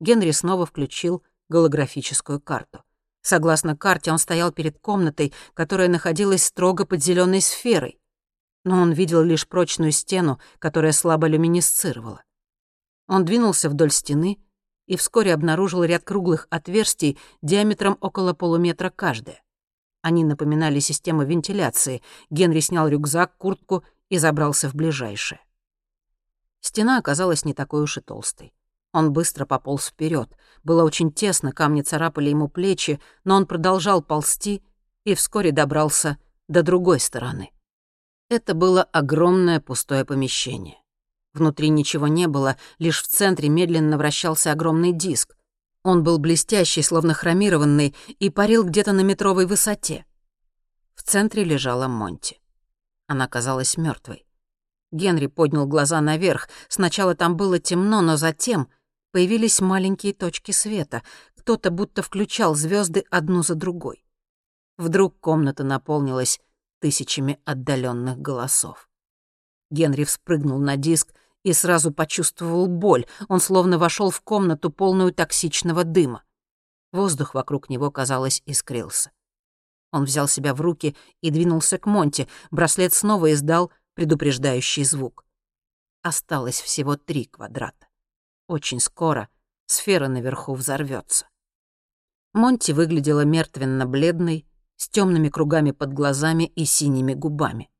Генри 0.00 0.32
снова 0.32 0.66
включил 0.66 1.22
голографическую 1.48 2.40
карту. 2.40 2.82
Согласно 3.22 3.76
карте, 3.76 4.10
он 4.10 4.18
стоял 4.18 4.52
перед 4.52 4.78
комнатой, 4.78 5.32
которая 5.54 5.88
находилась 5.88 6.44
строго 6.44 6.84
под 6.84 7.02
зеленой 7.02 7.40
сферой. 7.40 8.00
Но 8.64 8.80
он 8.80 8.92
видел 8.92 9.22
лишь 9.22 9.48
прочную 9.48 9.92
стену, 9.92 10.40
которая 10.58 10.92
слабо 10.92 11.28
люминесцировала. 11.28 12.22
Он 13.08 13.24
двинулся 13.24 13.70
вдоль 13.70 13.90
стены 13.90 14.38
и 14.86 14.96
вскоре 14.96 15.32
обнаружил 15.32 15.84
ряд 15.84 16.02
круглых 16.02 16.48
отверстий 16.50 17.18
диаметром 17.42 17.96
около 18.00 18.32
полуметра 18.32 18.90
каждое. 18.90 19.42
Они 20.00 20.24
напоминали 20.24 20.80
систему 20.80 21.22
вентиляции. 21.22 22.02
Генри 22.28 22.58
снял 22.58 22.88
рюкзак, 22.88 23.36
куртку 23.36 23.84
и 24.08 24.18
забрался 24.18 24.68
в 24.68 24.74
ближайшее. 24.74 25.40
Стена 26.60 26.98
оказалась 26.98 27.44
не 27.44 27.54
такой 27.54 27.82
уж 27.82 27.98
и 27.98 28.00
толстой. 28.00 28.52
Он 28.92 29.12
быстро 29.12 29.46
пополз 29.46 29.86
вперед. 29.86 30.36
Было 30.62 30.84
очень 30.84 31.12
тесно, 31.12 31.52
камни 31.52 31.82
царапали 31.82 32.28
ему 32.30 32.48
плечи, 32.48 33.00
но 33.24 33.36
он 33.36 33.46
продолжал 33.46 34.02
ползти 34.02 34.62
и 35.04 35.14
вскоре 35.14 35.50
добрался 35.50 36.18
до 36.48 36.62
другой 36.62 37.00
стороны. 37.00 37.50
Это 38.28 38.54
было 38.54 38.82
огромное 38.82 39.60
пустое 39.60 40.04
помещение. 40.04 40.78
Внутри 41.32 41.70
ничего 41.70 42.08
не 42.08 42.26
было, 42.28 42.56
лишь 42.78 43.02
в 43.02 43.06
центре 43.06 43.48
медленно 43.48 43.96
вращался 43.96 44.52
огромный 44.52 44.92
диск. 44.92 45.36
Он 45.82 46.02
был 46.04 46.18
блестящий, 46.18 46.82
словно 46.82 47.14
хромированный, 47.14 47.94
и 48.18 48.30
парил 48.30 48.64
где-то 48.64 48.92
на 48.92 49.00
метровой 49.00 49.46
высоте. 49.46 50.04
В 50.94 51.02
центре 51.02 51.42
лежала 51.42 51.88
Монти. 51.88 52.40
Она 53.06 53.26
казалась 53.26 53.76
мертвой. 53.76 54.26
Генри 54.92 55.26
поднял 55.26 55.66
глаза 55.66 56.00
наверх. 56.00 56.48
Сначала 56.68 57.14
там 57.14 57.36
было 57.36 57.58
темно, 57.58 58.02
но 58.02 58.16
затем 58.16 58.68
появились 59.12 59.60
маленькие 59.60 60.12
точки 60.12 60.50
света. 60.50 61.02
Кто-то 61.36 61.70
будто 61.70 62.02
включал 62.02 62.54
звезды 62.54 63.04
одну 63.10 63.42
за 63.42 63.54
другой. 63.54 64.04
Вдруг 64.78 65.20
комната 65.20 65.62
наполнилась 65.64 66.40
тысячами 66.80 67.38
отдаленных 67.44 68.18
голосов. 68.18 68.88
Генри 69.70 70.04
вспрыгнул 70.04 70.58
на 70.58 70.76
диск 70.76 71.14
и 71.44 71.52
сразу 71.52 71.92
почувствовал 71.92 72.66
боль. 72.66 73.06
Он 73.28 73.40
словно 73.40 73.78
вошел 73.78 74.10
в 74.10 74.20
комнату, 74.22 74.70
полную 74.70 75.12
токсичного 75.12 75.84
дыма. 75.84 76.24
Воздух 76.92 77.34
вокруг 77.34 77.70
него, 77.70 77.90
казалось, 77.90 78.42
искрился. 78.46 79.12
Он 79.92 80.04
взял 80.04 80.26
себя 80.26 80.54
в 80.54 80.60
руки 80.60 80.96
и 81.20 81.30
двинулся 81.30 81.78
к 81.78 81.86
Монте. 81.86 82.28
Браслет 82.50 82.92
снова 82.94 83.32
издал 83.32 83.70
предупреждающий 83.94 84.84
звук. 84.84 85.24
Осталось 86.02 86.60
всего 86.60 86.96
три 86.96 87.26
квадрата. 87.26 87.91
Очень 88.52 88.80
скоро 88.80 89.30
сфера 89.64 90.08
наверху 90.08 90.52
взорвется. 90.52 91.26
Монти 92.34 92.72
выглядела 92.72 93.24
мертвенно-бледной, 93.24 94.46
с 94.76 94.90
темными 94.90 95.30
кругами 95.30 95.70
под 95.70 95.94
глазами 95.94 96.44
и 96.44 96.66
синими 96.66 97.14
губами. 97.14 97.70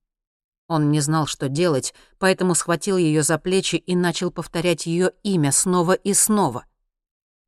Он 0.68 0.90
не 0.90 1.00
знал, 1.00 1.26
что 1.26 1.50
делать, 1.50 1.92
поэтому 2.18 2.54
схватил 2.54 2.96
ее 2.96 3.22
за 3.22 3.38
плечи 3.38 3.76
и 3.76 3.94
начал 3.94 4.30
повторять 4.30 4.86
ее 4.86 5.12
имя 5.22 5.52
снова 5.52 5.92
и 5.92 6.14
снова. 6.14 6.64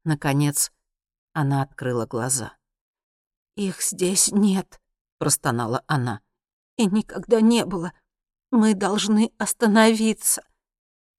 Наконец, 0.05 0.71
она 1.33 1.63
открыла 1.63 2.05
глаза. 2.05 2.55
«Их 3.57 3.81
здесь 3.81 4.33
нет»,— 4.33 4.83
простонала 5.19 5.83
она. 5.87 6.21
«И 6.77 6.85
никогда 6.85 7.41
не 7.41 7.65
было. 7.65 7.95
Мы 8.51 8.75
должны 8.75 9.33
остановиться». 9.39 10.43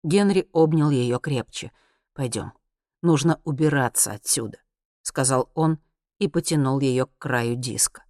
Генри 0.04 0.48
обнял 0.52 0.92
ее 0.92 1.20
крепче. 1.20 1.72
Пойдем, 2.16 2.54
нужно 3.02 3.42
убираться 3.44 4.14
отсюда»,— 4.14 4.58
сказал 5.02 5.52
он 5.54 5.80
и 6.18 6.30
потянул 6.30 6.80
ее 6.80 7.08
к 7.08 7.18
краю 7.18 7.56
диска. 7.56 8.06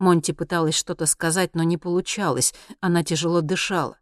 Монти 0.00 0.32
пыталась 0.32 0.74
что-то 0.74 1.06
сказать, 1.06 1.54
но 1.54 1.62
не 1.62 1.78
получалось, 1.78 2.52
она 2.80 3.04
тяжело 3.04 3.40
дышала. 3.40 3.98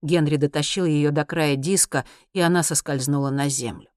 Генри 0.00 0.36
дотащил 0.36 0.86
ее 0.86 1.10
до 1.10 1.26
края 1.26 1.56
диска, 1.56 2.06
и 2.32 2.40
она 2.40 2.62
соскользнула 2.62 3.30
на 3.30 3.50
землю. 3.50 3.90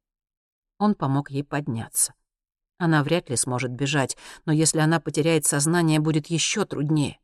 Он 0.80 0.96
помог 0.96 1.32
ей 1.32 1.44
подняться. 1.44 2.14
Она 2.78 3.04
вряд 3.04 3.30
ли 3.30 3.38
сможет 3.38 3.72
бежать, 3.72 4.18
но 4.46 4.52
если 4.52 4.80
она 4.80 5.00
потеряет 5.00 5.46
сознание, 5.46 6.00
будет 6.00 6.28
еще 6.28 6.66
труднее. 6.66 7.20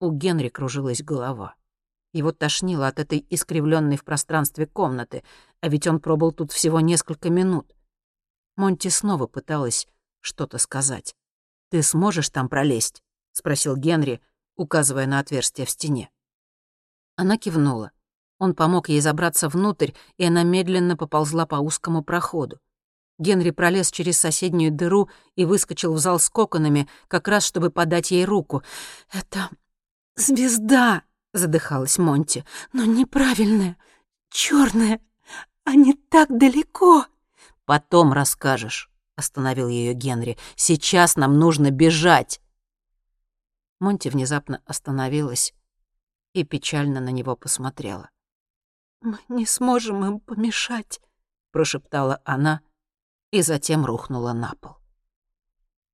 У 0.00 0.10
Генри 0.10 0.48
кружилась 0.48 1.02
голова. 1.02 1.54
Его 2.12 2.32
тошнило 2.32 2.88
от 2.88 2.98
этой 2.98 3.24
искривленной 3.30 3.96
в 3.96 4.04
пространстве 4.04 4.66
комнаты, 4.66 5.22
а 5.60 5.68
ведь 5.68 5.86
он 5.86 6.00
пробыл 6.00 6.32
тут 6.32 6.52
всего 6.52 6.80
несколько 6.80 7.30
минут. 7.30 7.74
Монти 8.56 8.88
снова 8.88 9.26
пыталась 9.26 9.86
что-то 10.20 10.58
сказать. 10.58 11.14
«Ты 11.70 11.82
сможешь 11.82 12.30
там 12.30 12.48
пролезть?»— 12.48 13.02
спросил 13.32 13.76
Генри, 13.76 14.20
указывая 14.56 15.06
на 15.06 15.20
отверстие 15.20 15.66
в 15.66 15.70
стене. 15.70 16.10
Она 17.16 17.38
кивнула. 17.38 17.92
Он 18.38 18.54
помог 18.54 18.88
ей 18.88 19.00
забраться 19.00 19.48
внутрь, 19.48 19.92
и 20.16 20.24
она 20.24 20.42
медленно 20.42 20.96
поползла 20.96 21.46
по 21.46 21.56
узкому 21.56 22.02
проходу. 22.02 22.58
Генри 23.18 23.50
пролез 23.50 23.90
через 23.90 24.18
соседнюю 24.18 24.72
дыру 24.72 25.10
и 25.36 25.44
выскочил 25.44 25.92
в 25.92 25.98
зал 25.98 26.18
с 26.18 26.30
коконами, 26.30 26.88
как 27.06 27.28
раз 27.28 27.44
чтобы 27.44 27.70
подать 27.70 28.10
ей 28.10 28.24
руку. 28.24 28.62
«Это 29.12 29.50
звезда!»— 30.16 31.02
задыхалась 31.32 31.98
Монти. 31.98 32.44
«Но 32.72 32.84
неправильная, 32.84 33.76
черная, 34.30 35.00
они 35.64 35.94
так 35.94 36.28
далеко!» 36.36 37.06
«Потом 37.64 38.12
расскажешь»,— 38.12 38.90
остановил 39.16 39.68
ее 39.68 39.94
Генри. 39.94 40.36
«Сейчас 40.56 41.16
нам 41.16 41.38
нужно 41.38 41.70
бежать!» 41.70 42.40
Монти 43.78 44.08
внезапно 44.08 44.60
остановилась 44.66 45.54
и 46.32 46.44
печально 46.44 47.00
на 47.00 47.10
него 47.10 47.36
посмотрела. 47.36 48.10
«Мы 49.00 49.18
не 49.28 49.46
сможем 49.46 50.04
им 50.04 50.20
помешать»,— 50.20 51.00
прошептала 51.52 52.20
она 52.24 52.60
и 53.30 53.42
затем 53.42 53.86
рухнула 53.86 54.32
на 54.32 54.54
пол. 54.60 54.79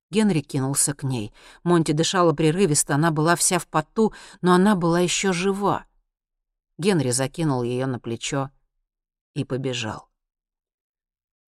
Генри 0.09 0.41
кинулся 0.41 0.93
к 0.93 1.03
ней. 1.03 1.33
Монти 1.63 1.91
дышала 1.91 2.33
прерывисто, 2.33 2.95
она 2.95 3.11
была 3.11 3.35
вся 3.35 3.59
в 3.59 3.67
поту, 3.67 4.13
но 4.41 4.53
она 4.53 4.75
была 4.75 4.99
еще 4.99 5.33
жива. 5.33 5.85
Генри 6.77 7.11
закинул 7.11 7.63
ее 7.63 7.85
на 7.87 7.99
плечо 7.99 8.49
и 9.33 9.43
побежал. 9.43 10.09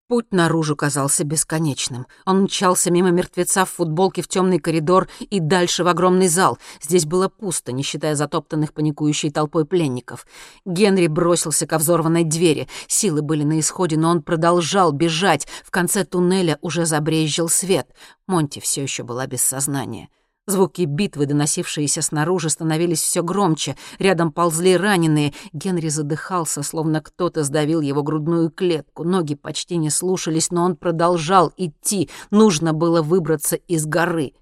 Путь 0.10 0.32
наружу 0.32 0.76
казался 0.76 1.24
бесконечным. 1.24 2.08
Он 2.26 2.42
мчался 2.42 2.90
мимо 2.90 3.12
мертвеца 3.12 3.64
в 3.64 3.70
футболке 3.70 4.24
в 4.24 4.28
темный 4.28 4.58
коридор 4.58 5.08
и 5.20 5.40
дальше 5.40 5.84
в 5.84 5.88
огромный 5.88 6.28
зал. 6.28 6.58
Здесь 6.82 7.06
было 7.06 7.30
пусто, 7.30 7.72
не 7.72 7.84
считая 7.84 8.16
затоптанных 8.16 8.74
паникующей 8.74 9.30
толпой 9.30 9.66
пленников. 9.66 10.26
Генри 10.66 11.06
бросился 11.06 11.68
ко 11.68 11.78
взорванной 11.78 12.24
двери. 12.24 12.68
Силы 12.88 13.22
были 13.22 13.44
на 13.44 13.60
исходе, 13.60 13.98
но 13.98 14.10
он 14.10 14.24
продолжал 14.24 14.92
бежать. 14.94 15.48
В 15.64 15.70
конце 15.70 16.04
туннеля 16.06 16.58
уже 16.62 16.88
забрезжил 16.88 17.48
свет. 17.48 17.88
Монти 18.26 18.60
все 18.60 18.82
еще 18.82 19.04
была 19.04 19.28
без 19.28 19.44
сознания. 19.44 20.10
Звуки 20.50 20.86
битвы, 20.86 21.28
доносившиеся 21.28 22.02
снаружи, 22.02 22.50
становились 22.50 23.04
все 23.04 23.22
громче. 23.22 23.78
Рядом 24.00 24.32
ползли 24.32 24.76
раненые. 24.76 25.32
Генри 25.54 25.90
задыхался, 25.90 26.64
словно 26.64 27.02
кто-то 27.02 27.44
сдавил 27.44 27.82
его 27.82 28.02
грудную 28.02 28.50
клетку. 28.50 29.04
Ноги 29.04 29.36
почти 29.36 29.78
не 29.78 29.92
слушались, 29.92 30.50
но 30.50 30.64
он 30.64 30.76
продолжал 30.76 31.54
идти. 31.56 32.10
Нужно 32.32 32.74
было 32.74 33.04
выбраться 33.04 33.58
из 33.58 33.86
горы. 33.86 34.34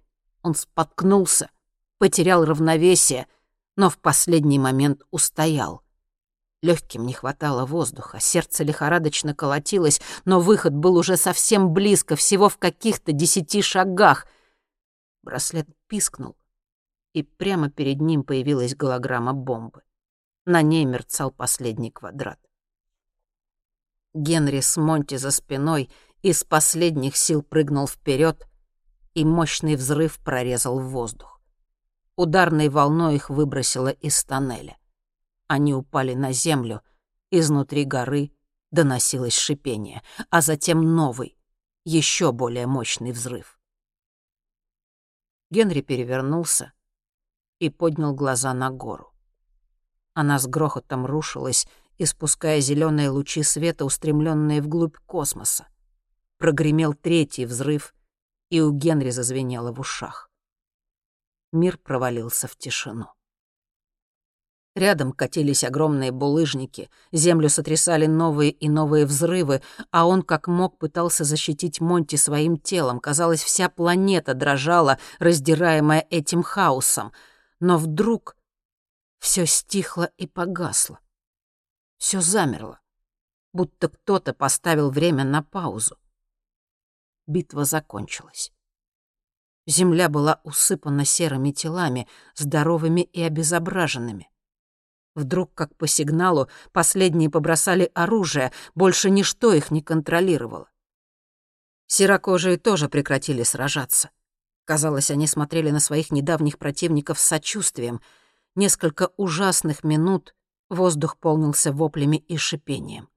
Он 0.43 0.55
споткнулся, 0.55 1.49
потерял 1.97 2.45
равновесие, 2.45 3.27
но 3.75 3.89
в 3.89 3.97
последний 3.97 4.59
момент 4.59 5.01
устоял. 5.11 5.81
Легким 6.61 7.05
не 7.05 7.11
хватало 7.11 7.65
воздуха, 7.65 8.21
сердце 8.21 8.63
лихорадочно 8.63 9.35
колотилось, 9.35 9.99
но 10.23 10.39
выход 10.39 10.73
был 10.73 10.95
уже 10.95 11.17
совсем 11.17 11.73
близко, 11.73 12.15
всего 12.15 12.47
в 12.47 12.57
каких-то 12.57 13.11
десяти 13.11 13.61
шагах— 13.61 14.25
Браслет 15.27 15.67
пискнул, 15.87 16.37
и 17.11 17.21
прямо 17.21 17.69
перед 17.69 17.99
ним 17.99 18.23
появилась 18.23 18.77
голограмма 18.77 19.33
бомбы. 19.33 19.83
На 20.45 20.61
ней 20.61 20.85
мерцал 20.85 21.31
последний 21.31 21.91
квадрат. 21.91 22.39
Генри 24.13 24.61
с 24.61 24.77
Монти 24.77 25.17
за 25.17 25.31
спиной 25.31 25.91
из 26.21 26.45
последних 26.45 27.17
сил 27.17 27.43
прыгнул 27.43 27.89
вперед, 27.89 28.47
и 29.15 29.25
мощный 29.25 29.75
взрыв 29.75 30.17
прорезал 30.23 30.79
воздух. 30.79 31.41
Ударной 32.15 32.69
волной 32.69 33.15
их 33.15 33.29
выбросило 33.29 33.89
из 33.89 34.23
тоннеля. 34.23 34.77
Они 35.47 35.73
упали 35.73 36.13
на 36.13 36.31
землю, 36.31 36.83
изнутри 37.31 37.83
горы 37.83 38.31
доносилось 38.71 39.35
шипение, 39.35 40.03
а 40.29 40.39
затем 40.39 40.95
новый, 40.95 41.37
еще 41.83 42.31
более 42.31 42.65
мощный 42.65 43.11
взрыв. 43.11 43.56
Генри 45.49 45.81
перевернулся 45.81 46.73
и 47.59 47.69
поднял 47.69 48.13
глаза 48.13 48.53
на 48.53 48.69
гору. 48.69 49.13
Она 50.13 50.39
с 50.39 50.47
грохотом 50.47 51.05
рушилась, 51.05 51.67
испуская 51.97 52.59
зеленые 52.59 53.09
лучи 53.09 53.43
света, 53.43 53.85
устремленные 53.85 54.61
вглубь 54.61 54.97
космоса. 55.05 55.67
Прогремел 56.37 56.93
третий 56.93 57.45
взрыв, 57.45 57.93
и 58.49 58.61
у 58.61 58.71
Генри 58.71 59.09
зазвенело 59.09 59.71
в 59.71 59.79
ушах. 59.79 60.29
Мир 61.51 61.77
провалился 61.77 62.47
в 62.47 62.55
тишину. 62.55 63.07
Рядом 64.77 65.11
катились 65.11 65.63
огромные 65.63 66.11
булыжники, 66.11 66.91
землю 67.11 67.49
сотрясали 67.49 68.05
новые 68.05 68.51
и 68.51 68.69
новые 68.69 69.07
взрывы, 69.07 69.63
а 69.89 70.05
он 70.05 70.21
как 70.21 70.47
мог 70.47 70.77
пытался 70.77 71.23
защитить 71.23 71.81
Монти 71.81 72.15
своим 72.15 72.59
телом. 72.59 72.99
Казалось, 72.99 73.41
вся 73.41 73.69
планета 73.69 74.35
дрожала, 74.35 74.99
раздираемая 75.17 76.05
этим 76.11 76.43
хаосом. 76.43 77.11
Но 77.59 77.79
вдруг 77.79 78.37
все 79.17 79.47
стихло 79.47 80.11
и 80.15 80.27
погасло. 80.27 80.99
Все 81.97 82.21
замерло, 82.21 82.79
будто 83.53 83.87
кто-то 83.87 84.35
поставил 84.35 84.91
время 84.91 85.23
на 85.23 85.41
паузу. 85.41 85.97
Битва 87.25 87.65
закончилась. 87.65 88.53
Земля 89.65 90.07
была 90.07 90.39
усыпана 90.43 91.03
серыми 91.03 91.49
телами, 91.49 92.07
здоровыми 92.35 93.01
и 93.01 93.23
обезображенными. 93.23 94.29
Вдруг, 95.17 95.51
как 95.55 95.75
по 95.75 95.87
сигналу, 95.87 96.47
последние 96.71 97.31
побросали 97.31 97.89
оружие, 97.95 98.51
больше 98.75 99.09
ничто 99.09 99.51
их 99.51 99.71
не 99.71 99.81
контролировало. 99.81 100.69
Серокожие 101.87 102.57
тоже 102.57 102.87
прекратили 102.87 103.41
сражаться. 103.41 104.11
Казалось, 104.65 105.09
они 105.09 105.25
смотрели 105.25 105.71
на 105.71 105.79
своих 105.79 106.11
недавних 106.11 106.59
противников 106.59 107.19
с 107.19 107.23
сочувствием. 107.23 107.99
Несколько 108.53 109.09
ужасных 109.17 109.83
минут 109.83 110.35
воздух 110.69 111.17
полнился 111.17 111.71
воплями 111.71 112.17
и 112.17 112.37
шипением. 112.37 113.09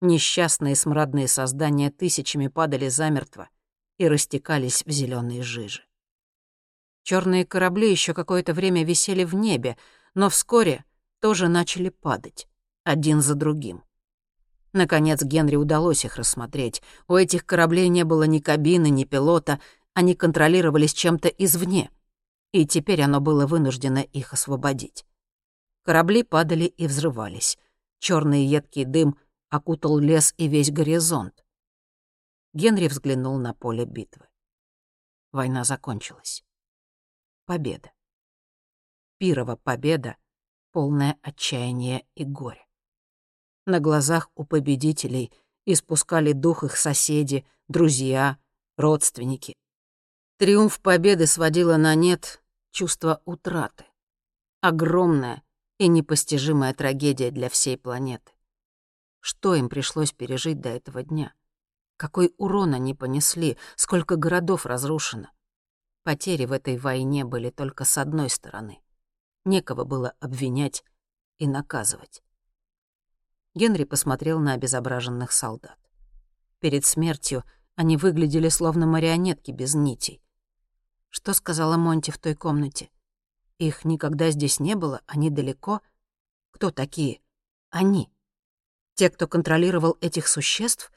Несчастные 0.00 0.76
смрадные 0.76 1.26
создания 1.26 1.90
тысячами 1.90 2.46
падали 2.46 2.88
замертво 2.88 3.48
и 3.98 4.06
растекались 4.06 4.84
в 4.86 4.90
зеленые 4.92 5.42
жижи. 5.42 5.82
Черные 7.02 7.44
корабли 7.44 7.90
еще 7.90 8.14
какое-то 8.14 8.54
время 8.54 8.84
висели 8.84 9.24
в 9.24 9.34
небе, 9.34 9.76
но 10.14 10.30
вскоре 10.30 10.84
тоже 11.22 11.46
начали 11.46 11.88
падать, 11.88 12.48
один 12.82 13.22
за 13.22 13.36
другим. 13.36 13.84
Наконец 14.72 15.22
Генри 15.22 15.54
удалось 15.54 16.04
их 16.04 16.16
рассмотреть. 16.16 16.82
У 17.06 17.14
этих 17.14 17.46
кораблей 17.46 17.88
не 17.88 18.04
было 18.04 18.24
ни 18.24 18.40
кабины, 18.40 18.90
ни 18.90 19.04
пилота, 19.04 19.60
они 19.94 20.16
контролировались 20.16 20.92
чем-то 20.92 21.28
извне, 21.28 21.90
и 22.50 22.66
теперь 22.66 23.02
оно 23.02 23.20
было 23.20 23.46
вынуждено 23.46 23.98
их 24.00 24.32
освободить. 24.32 25.06
Корабли 25.84 26.24
падали 26.24 26.64
и 26.64 26.88
взрывались. 26.88 27.56
Черный 28.00 28.44
едкий 28.44 28.84
дым 28.84 29.16
окутал 29.48 29.98
лес 29.98 30.34
и 30.38 30.48
весь 30.48 30.72
горизонт. 30.72 31.44
Генри 32.52 32.88
взглянул 32.88 33.38
на 33.38 33.54
поле 33.54 33.84
битвы. 33.84 34.26
Война 35.30 35.62
закончилась. 35.62 36.44
Победа. 37.46 37.92
Пирова 39.18 39.54
победа, 39.54 40.16
полное 40.72 41.18
отчаяние 41.22 42.04
и 42.14 42.24
горе. 42.24 42.66
На 43.66 43.78
глазах 43.78 44.30
у 44.34 44.44
победителей 44.44 45.30
испускали 45.66 46.32
дух 46.32 46.64
их 46.64 46.76
соседи, 46.76 47.46
друзья, 47.68 48.38
родственники. 48.76 49.54
Триумф 50.38 50.80
победы 50.80 51.26
сводила 51.26 51.76
на 51.76 51.94
нет 51.94 52.42
чувство 52.72 53.22
утраты. 53.24 53.84
Огромная 54.60 55.42
и 55.78 55.86
непостижимая 55.86 56.74
трагедия 56.74 57.30
для 57.30 57.48
всей 57.48 57.76
планеты. 57.76 58.32
Что 59.20 59.54
им 59.54 59.68
пришлось 59.68 60.12
пережить 60.12 60.60
до 60.60 60.70
этого 60.70 61.04
дня? 61.04 61.34
Какой 61.96 62.34
урон 62.38 62.74
они 62.74 62.94
понесли, 62.94 63.56
сколько 63.76 64.16
городов 64.16 64.66
разрушено? 64.66 65.28
Потери 66.02 66.46
в 66.46 66.52
этой 66.52 66.76
войне 66.76 67.24
были 67.24 67.50
только 67.50 67.84
с 67.84 67.96
одной 67.98 68.28
стороны. 68.28 68.82
Некого 69.44 69.84
было 69.84 70.14
обвинять 70.20 70.84
и 71.38 71.46
наказывать. 71.46 72.22
Генри 73.54 73.84
посмотрел 73.84 74.38
на 74.38 74.54
обезображенных 74.54 75.32
солдат. 75.32 75.78
Перед 76.60 76.84
смертью 76.84 77.44
они 77.74 77.96
выглядели 77.96 78.48
словно 78.48 78.86
марионетки 78.86 79.50
без 79.50 79.74
нитей. 79.74 80.22
Что 81.08 81.34
сказала 81.34 81.76
Монти 81.76 82.10
в 82.10 82.18
той 82.18 82.34
комнате? 82.34 82.90
Их 83.58 83.84
никогда 83.84 84.30
здесь 84.30 84.60
не 84.60 84.74
было, 84.74 85.02
они 85.06 85.28
далеко. 85.28 85.80
Кто 86.52 86.70
такие? 86.70 87.20
Они. 87.70 88.10
Те, 88.94 89.10
кто 89.10 89.26
контролировал 89.26 89.98
этих 90.00 90.28
существ? 90.28 90.90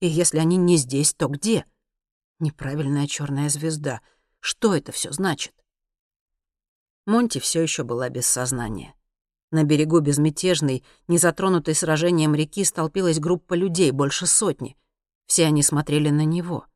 И 0.00 0.06
если 0.06 0.38
они 0.38 0.56
не 0.56 0.76
здесь, 0.76 1.12
то 1.12 1.28
где? 1.28 1.66
Неправильная 2.38 3.06
черная 3.06 3.48
звезда. 3.48 4.00
Что 4.40 4.74
это 4.74 4.92
все 4.92 5.12
значит? 5.12 5.54
Монти 7.08 7.38
все 7.38 7.62
еще 7.62 7.84
была 7.84 8.10
без 8.10 8.26
сознания. 8.26 8.94
На 9.50 9.64
берегу 9.64 10.00
безмятежной, 10.00 10.84
не 11.08 11.16
затронутой 11.16 11.74
сражением 11.74 12.34
реки 12.34 12.62
столпилась 12.64 13.18
группа 13.18 13.54
людей, 13.54 13.92
больше 13.92 14.26
сотни. 14.26 14.76
Все 15.26 15.46
они 15.46 15.62
смотрели 15.62 16.10
на 16.10 16.26
него. 16.26 16.66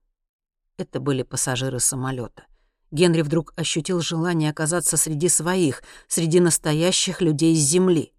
Это 0.78 1.00
были 1.00 1.22
пассажиры 1.22 1.80
самолета. 1.80 2.46
Генри 2.90 3.20
вдруг 3.20 3.52
ощутил 3.56 4.00
желание 4.00 4.48
оказаться 4.48 4.96
среди 4.96 5.28
своих, 5.28 5.82
среди 6.08 6.40
настоящих 6.40 7.20
людей 7.20 7.54
с 7.54 7.58
земли. 7.58 8.14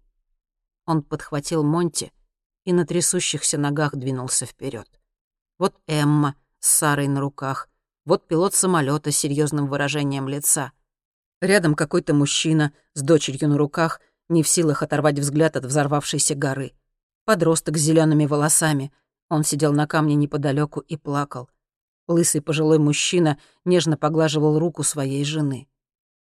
Он 0.86 1.02
подхватил 1.02 1.64
Монти 1.64 2.12
и 2.64 2.72
на 2.72 2.86
трясущихся 2.86 3.58
ногах 3.58 3.96
двинулся 3.96 4.46
вперед. 4.46 4.88
Вот 5.58 5.74
Эмма 5.88 6.36
с 6.60 6.68
Сарой 6.68 7.08
на 7.08 7.20
руках, 7.20 7.68
вот 8.04 8.28
пилот 8.28 8.54
самолета 8.54 9.10
с 9.10 9.16
серьезным 9.16 9.66
выражением 9.66 10.28
лица. 10.28 10.70
Рядом 11.40 11.74
какой-то 11.74 12.14
мужчина 12.14 12.72
с 12.94 13.02
дочерью 13.02 13.48
на 13.48 13.58
руках, 13.58 14.00
не 14.28 14.42
в 14.42 14.48
силах 14.48 14.82
оторвать 14.82 15.18
взгляд 15.18 15.56
от 15.56 15.64
взорвавшейся 15.64 16.34
горы. 16.34 16.72
Подросток 17.24 17.76
с 17.76 17.80
зелеными 17.80 18.26
волосами. 18.26 18.92
Он 19.28 19.44
сидел 19.44 19.72
на 19.72 19.86
камне 19.86 20.14
неподалеку 20.14 20.80
и 20.80 20.96
плакал. 20.96 21.50
Лысый 22.06 22.42
пожилой 22.42 22.78
мужчина 22.78 23.38
нежно 23.64 23.96
поглаживал 23.96 24.58
руку 24.58 24.82
своей 24.82 25.24
жены. 25.24 25.66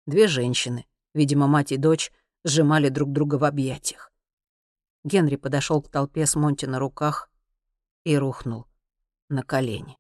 Две 0.06 0.28
женщины, 0.28 0.86
видимо, 1.14 1.48
мать 1.48 1.72
и 1.72 1.78
дочь, 1.78 2.12
сжимали 2.44 2.90
друг 2.90 3.12
друга 3.12 3.36
в 3.36 3.44
объятиях. 3.44 4.12
Генри 5.04 5.36
подошел 5.36 5.82
к 5.82 5.90
толпе 5.90 6.26
с 6.26 6.36
Монти 6.36 6.66
на 6.66 6.80
руках 6.80 7.30
и 8.04 8.16
рухнул 8.16 8.68
на 9.30 9.44
колени. 9.44 9.98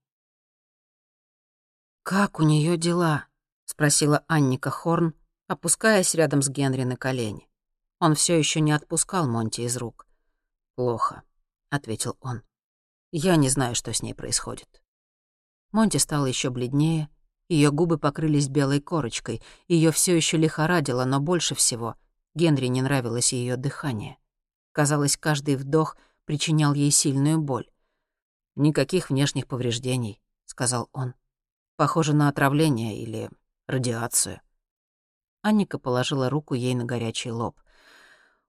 «Как 2.03 2.39
у 2.39 2.43
нее 2.43 2.77
дела?»— 2.77 3.25
спросила 3.65 4.23
Анника 4.27 4.69
Хорн, 4.69 5.13
опускаясь 5.47 6.15
рядом 6.15 6.41
с 6.41 6.49
Генри 6.49 6.83
на 6.83 6.97
колени. 6.97 7.49
Он 7.99 8.15
все 8.15 8.37
еще 8.37 8.61
не 8.61 8.71
отпускал 8.71 9.27
Монти 9.27 9.61
из 9.61 9.77
рук. 9.77 10.07
«Плохо»,— 10.75 11.23
ответил 11.69 12.17
он. 12.19 12.41
«Я 13.11 13.35
не 13.35 13.49
знаю, 13.49 13.75
что 13.75 13.93
с 13.93 14.01
ней 14.01 14.13
происходит». 14.13 14.81
Монти 15.71 15.97
стала 15.97 16.25
еще 16.25 16.49
бледнее, 16.49 17.09
ее 17.47 17.71
губы 17.71 17.97
покрылись 17.97 18.47
белой 18.47 18.81
корочкой, 18.81 19.41
ее 19.67 19.91
все 19.91 20.15
еще 20.15 20.37
лихорадило, 20.37 21.05
но 21.05 21.19
больше 21.19 21.53
всего 21.53 21.95
Генри 22.33 22.67
не 22.67 22.81
нравилось 22.81 23.33
ее 23.33 23.55
дыхание. 23.55 24.17
Казалось, 24.71 25.15
каждый 25.15 25.55
вдох 25.55 25.95
причинял 26.25 26.73
ей 26.73 26.91
сильную 26.91 27.39
боль. 27.39 27.69
«Никаких 28.55 29.09
внешних 29.09 29.47
повреждений»,— 29.47 30.19
сказал 30.45 30.89
он. 30.91 31.13
«Похоже 31.77 32.13
на 32.13 32.29
отравление 32.29 32.97
или 33.01 33.29
радиацию». 33.67 34.41
Анника 35.41 35.77
положила 35.79 36.29
руку 36.29 36.53
ей 36.53 36.75
на 36.75 36.85
горячий 36.85 37.31
лоб. 37.31 37.59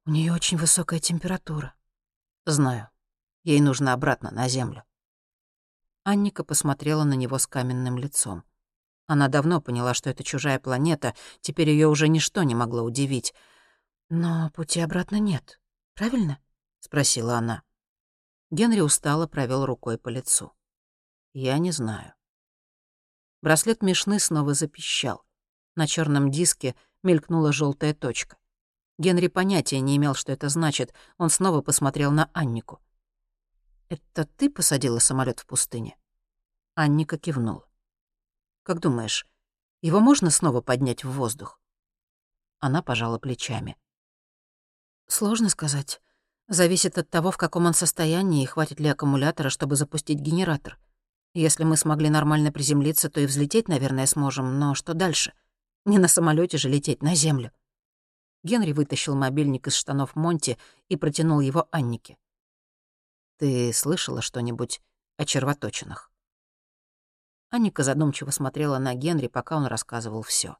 «У 0.05 0.11
нее 0.11 0.33
очень 0.33 0.57
высокая 0.57 1.01
температура». 1.01 1.75
«Знаю. 2.45 2.89
Ей 3.43 3.61
нужно 3.61 3.93
обратно 3.93 4.31
на 4.31 4.49
землю». 4.49 4.85
Анника 6.05 6.45
посмотрела 6.45 7.05
на 7.05 7.15
него 7.15 7.39
с 7.39 7.47
каменным 7.47 7.99
лицом. 7.99 8.45
Она 9.07 9.29
давно 9.29 9.61
поняла, 9.61 9.95
что 9.95 10.11
это 10.11 10.25
чужая 10.25 10.59
планета, 10.59 11.15
теперь 11.41 11.71
ее 11.71 11.89
уже 11.89 12.09
ничто 12.09 12.43
не 12.43 12.55
могло 12.55 12.83
удивить. 12.83 13.35
«Но 14.09 14.51
пути 14.51 14.81
обратно 14.81 15.17
нет», 15.17 15.61
правильно?»— 15.97 16.39
спросила 16.81 17.39
она. 17.39 17.63
Генри 18.51 18.81
устало 18.81 19.27
провел 19.27 19.67
рукой 19.67 19.99
по 19.99 20.09
лицу. 20.09 20.53
«Я 21.33 21.59
не 21.59 21.73
знаю». 21.73 22.16
Браслет 23.47 23.81
Мишны 23.81 24.19
снова 24.19 24.55
запищал. 24.55 25.25
На 25.77 25.87
черном 25.87 26.33
диске 26.33 26.75
мелькнула 27.05 27.53
желтая 27.53 27.95
точка. 27.95 28.39
Генри 28.99 29.29
понятия 29.29 29.79
не 29.79 29.97
имел, 29.97 30.17
что 30.17 30.33
это 30.33 30.49
значит. 30.49 30.93
Он 31.17 31.31
снова 31.31 31.63
посмотрел 31.63 32.11
на 32.11 32.29
Аннику. 32.33 32.83
«Это 33.89 34.25
ты 34.25 34.51
посадила 34.51 34.99
самолет 34.99 35.39
в 35.39 35.47
пустыне?» 35.47 35.97
Анника 36.75 37.19
кивнула. 37.19 37.65
«Как 38.65 38.81
думаешь, 38.81 39.25
его 39.81 40.01
можно 40.01 40.31
снова 40.31 40.61
поднять 40.61 41.05
в 41.05 41.13
воздух?» 41.13 41.61
Она 42.59 42.83
пожала 42.83 43.21
плечами. 43.21 43.77
Сложно 45.07 45.51
сказать. 45.51 46.03
Зависит 46.49 46.99
от 46.99 47.09
того, 47.11 47.31
в 47.31 47.37
каком 47.37 47.67
он 47.67 47.75
состоянии 47.75 48.43
и 48.43 48.47
хватит 48.47 48.81
ли 48.81 48.89
аккумулятора, 48.89 49.51
чтобы 49.51 49.77
запустить 49.77 50.19
генератор. 50.19 50.81
Если 51.39 51.65
мы 51.65 51.77
смогли 51.77 52.09
нормально 52.09 52.51
приземлиться, 52.51 53.11
то 53.11 53.21
и 53.21 53.27
взлететь, 53.27 53.69
наверное, 53.69 54.07
сможем, 54.07 54.59
но 54.59 54.75
что 54.75 54.95
дальше? 54.95 55.35
Не 55.85 55.99
на 55.99 56.09
самолете 56.09 56.57
же 56.57 56.71
лететь 56.71 57.03
на 57.03 57.15
землю. 57.15 57.53
Генри 58.43 58.73
вытащил 58.73 59.15
мобильник 59.15 59.67
из 59.67 59.75
штанов 59.75 60.17
Монти 60.17 60.57
и 60.89 60.97
протянул 60.97 61.41
его 61.41 61.69
Аннике. 61.71 62.17
«Ты 63.37 63.71
слышала 63.75 64.23
что-нибудь 64.23 64.81
о 65.19 65.27
червоточинах?» 65.27 66.11
Анника 67.51 67.83
задумчиво 67.83 68.31
смотрела 68.31 68.79
на 68.79 68.95
Генри, 68.95 69.27
пока 69.27 69.59
он 69.59 69.67
рассказывал 69.67 70.23
все, 70.23 70.57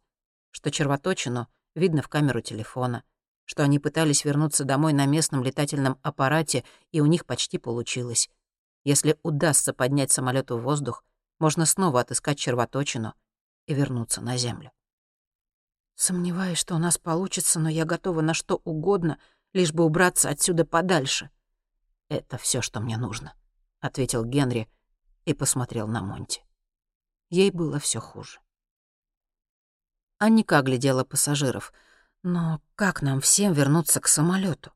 Что 0.51 0.71
червоточину 0.71 1.49
видно 1.75 2.03
в 2.03 2.09
камеру 2.09 2.43
телефона— 2.43 3.03
что 3.47 3.63
они 3.63 3.79
пытались 3.79 4.25
вернуться 4.25 4.65
домой 4.65 4.93
на 4.93 5.07
местном 5.07 5.43
летательном 5.43 5.99
аппарате, 6.03 6.65
и 6.91 7.01
у 7.01 7.07
них 7.07 7.25
почти 7.25 7.59
получилось. 7.59 8.29
Если 8.87 9.19
удастся 9.25 9.73
поднять 9.73 10.13
самолет 10.13 10.53
в 10.53 10.59
воздух, 10.59 11.03
можно 11.41 11.67
снова 11.67 12.03
отыскать 12.03 12.39
червоточину 12.39 13.15
и 13.67 13.75
вернуться 13.75 14.21
на 14.21 14.37
Землю. 14.37 14.71
«Сомневаюсь, 15.97 16.59
что 16.59 16.77
у 16.77 16.79
нас 16.79 16.97
получится, 16.97 17.59
но 17.59 17.69
я 17.69 17.85
готова 17.85 18.21
на 18.21 18.33
что 18.33 18.61
угодно, 18.63 19.19
лишь 19.53 19.73
бы 19.73 19.85
убраться 19.85 20.29
отсюда 20.29 20.65
подальше. 20.65 21.31
«Это 22.09 22.39
все, 22.39 22.63
что 22.63 22.79
мне 22.79 22.97
нужно»,— 22.97 23.35
ответил 23.81 24.25
Генри 24.25 24.69
и 25.25 25.35
посмотрел 25.35 25.89
на 25.89 26.01
Монти. 26.01 26.45
Ей 27.29 27.51
было 27.51 27.81
все 27.81 27.99
хуже. 27.99 28.39
Анника 30.19 30.59
оглядела 30.59 31.03
пассажиров. 31.03 31.73
«Но 32.23 32.63
как 32.77 33.03
нам 33.03 33.21
всем 33.21 33.53
вернуться 33.53 34.01
к 34.01 34.07
самолету? 34.07 34.73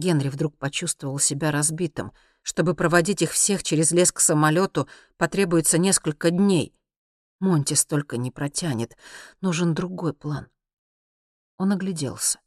Генри 0.00 0.28
вдруг 0.28 0.56
почувствовал 0.56 1.18
себя 1.18 1.50
разбитым. 1.50 2.12
Чтобы 2.42 2.74
проводить 2.74 3.22
их 3.22 3.32
всех 3.32 3.62
через 3.62 3.92
лес 3.92 4.12
к 4.12 4.20
самолету, 4.20 4.88
потребуется 5.16 5.78
несколько 5.78 6.30
дней. 6.30 6.74
Монти 7.38 7.74
столько 7.74 8.16
не 8.16 8.30
протянет. 8.30 8.96
Нужен 9.40 9.74
другой 9.74 10.12
план. 10.12 10.48
Он 11.56 11.72
огляделся. 11.72 12.40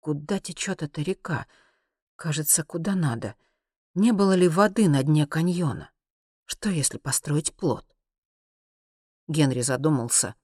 Куда 0.00 0.38
течет 0.38 0.82
эта 0.82 1.02
река? 1.02 1.46
Кажется, 2.16 2.64
куда 2.64 2.94
надо. 2.94 3.34
Не 3.94 4.12
было 4.12 4.34
ли 4.34 4.48
воды 4.48 4.88
на 4.88 5.02
дне 5.02 5.26
каньона? 5.26 5.90
Что, 6.46 6.70
если 6.70 6.98
построить 6.98 7.54
плот? 7.54 7.84
Генри 9.28 9.60
задумался 9.60 10.34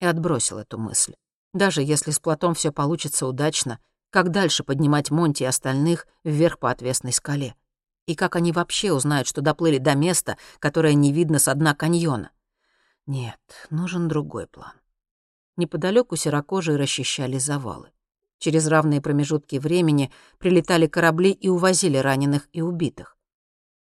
и 0.00 0.06
отбросил 0.06 0.58
эту 0.58 0.78
мысль. 0.78 1.14
Даже 1.52 1.82
если 1.82 2.10
с 2.10 2.18
плотом 2.18 2.54
все 2.54 2.72
получится 2.72 3.26
удачно, 3.26 3.78
как 4.10 4.30
дальше 4.30 4.64
поднимать 4.64 5.10
Монти 5.10 5.44
и 5.44 5.46
остальных 5.46 6.06
вверх 6.24 6.58
по 6.58 6.70
отвесной 6.70 7.12
скале? 7.12 7.54
И 8.06 8.14
как 8.14 8.36
они 8.36 8.52
вообще 8.52 8.92
узнают, 8.92 9.26
что 9.26 9.40
доплыли 9.40 9.78
до 9.78 9.94
места, 9.94 10.36
которое 10.58 10.94
не 10.94 11.12
видно 11.12 11.38
с 11.38 11.52
дна 11.54 11.74
каньона? 11.74 12.30
Нет, 13.06 13.40
нужен 13.70 14.08
другой 14.08 14.46
план. 14.46 14.72
Неподалеку 15.56 16.16
серокожие 16.16 16.76
расчищали 16.76 17.38
завалы. 17.38 17.90
Через 18.38 18.66
равные 18.66 19.00
промежутки 19.00 19.56
времени 19.56 20.10
прилетали 20.38 20.86
корабли 20.86 21.30
и 21.30 21.48
увозили 21.48 21.96
раненых 21.96 22.48
и 22.52 22.60
убитых. 22.60 23.16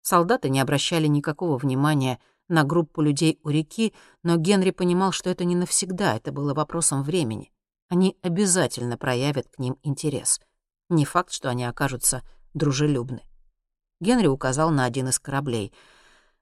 Солдаты 0.02 0.48
не 0.48 0.60
обращали 0.60 1.06
никакого 1.08 1.58
внимания 1.58 2.20
на 2.48 2.62
группу 2.62 3.02
людей 3.02 3.40
у 3.42 3.50
реки, 3.50 3.92
но 4.22 4.36
Генри 4.36 4.70
понимал, 4.70 5.12
что 5.12 5.28
это 5.30 5.44
не 5.44 5.56
навсегда, 5.56 6.14
это 6.14 6.30
было 6.30 6.54
вопросом 6.54 7.02
времени 7.02 7.52
они 7.88 8.16
обязательно 8.22 8.96
проявят 8.96 9.48
к 9.48 9.58
ним 9.58 9.78
интерес. 9.82 10.40
Не 10.88 11.04
факт, 11.04 11.32
что 11.32 11.48
они 11.48 11.64
окажутся 11.64 12.22
дружелюбны. 12.54 13.22
Генри 14.00 14.26
указал 14.26 14.70
на 14.70 14.84
один 14.84 15.08
из 15.08 15.18
кораблей. 15.18 15.72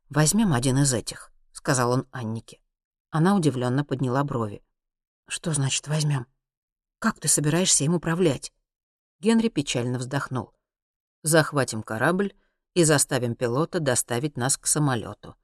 Возьмем 0.09 0.53
один 0.53 0.79
из 0.79 0.93
этих»,— 0.93 1.33
сказал 1.53 1.91
он 1.91 2.07
Аннике. 2.11 2.61
Она 3.11 3.37
удивленно 3.37 3.85
подняла 3.85 4.25
брови. 4.25 4.65
«Что 5.29 5.53
значит 5.53 5.89
возьмем? 5.89 6.27
Как 6.99 7.21
ты 7.21 7.29
собираешься 7.29 7.85
им 7.85 7.95
управлять?» 7.95 8.53
Генри 9.21 9.49
печально 9.49 9.99
вздохнул. 9.99 10.53
«Захватим 11.23 11.83
корабль 11.83 12.35
и 12.75 12.85
заставим 12.85 13.35
пилота 13.35 13.81
доставить 13.81 14.37
нас 14.37 14.59
к 14.59 14.67
самолету. 14.67 15.37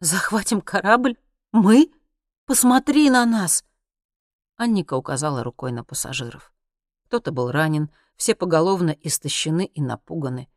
«Захватим 0.00 0.60
корабль? 0.60 1.16
Мы? 1.50 1.90
Посмотри 2.46 3.10
на 3.10 3.24
нас!» 3.24 3.64
Анника 4.56 4.94
указала 4.94 5.42
рукой 5.42 5.72
на 5.72 5.82
пассажиров. 5.82 6.52
Кто-то 7.06 7.32
был 7.32 7.50
ранен, 7.50 7.90
все 8.16 8.34
поголовно 8.34 8.90
истощены 8.90 9.64
и 9.64 9.80
напуганы. 9.80 10.48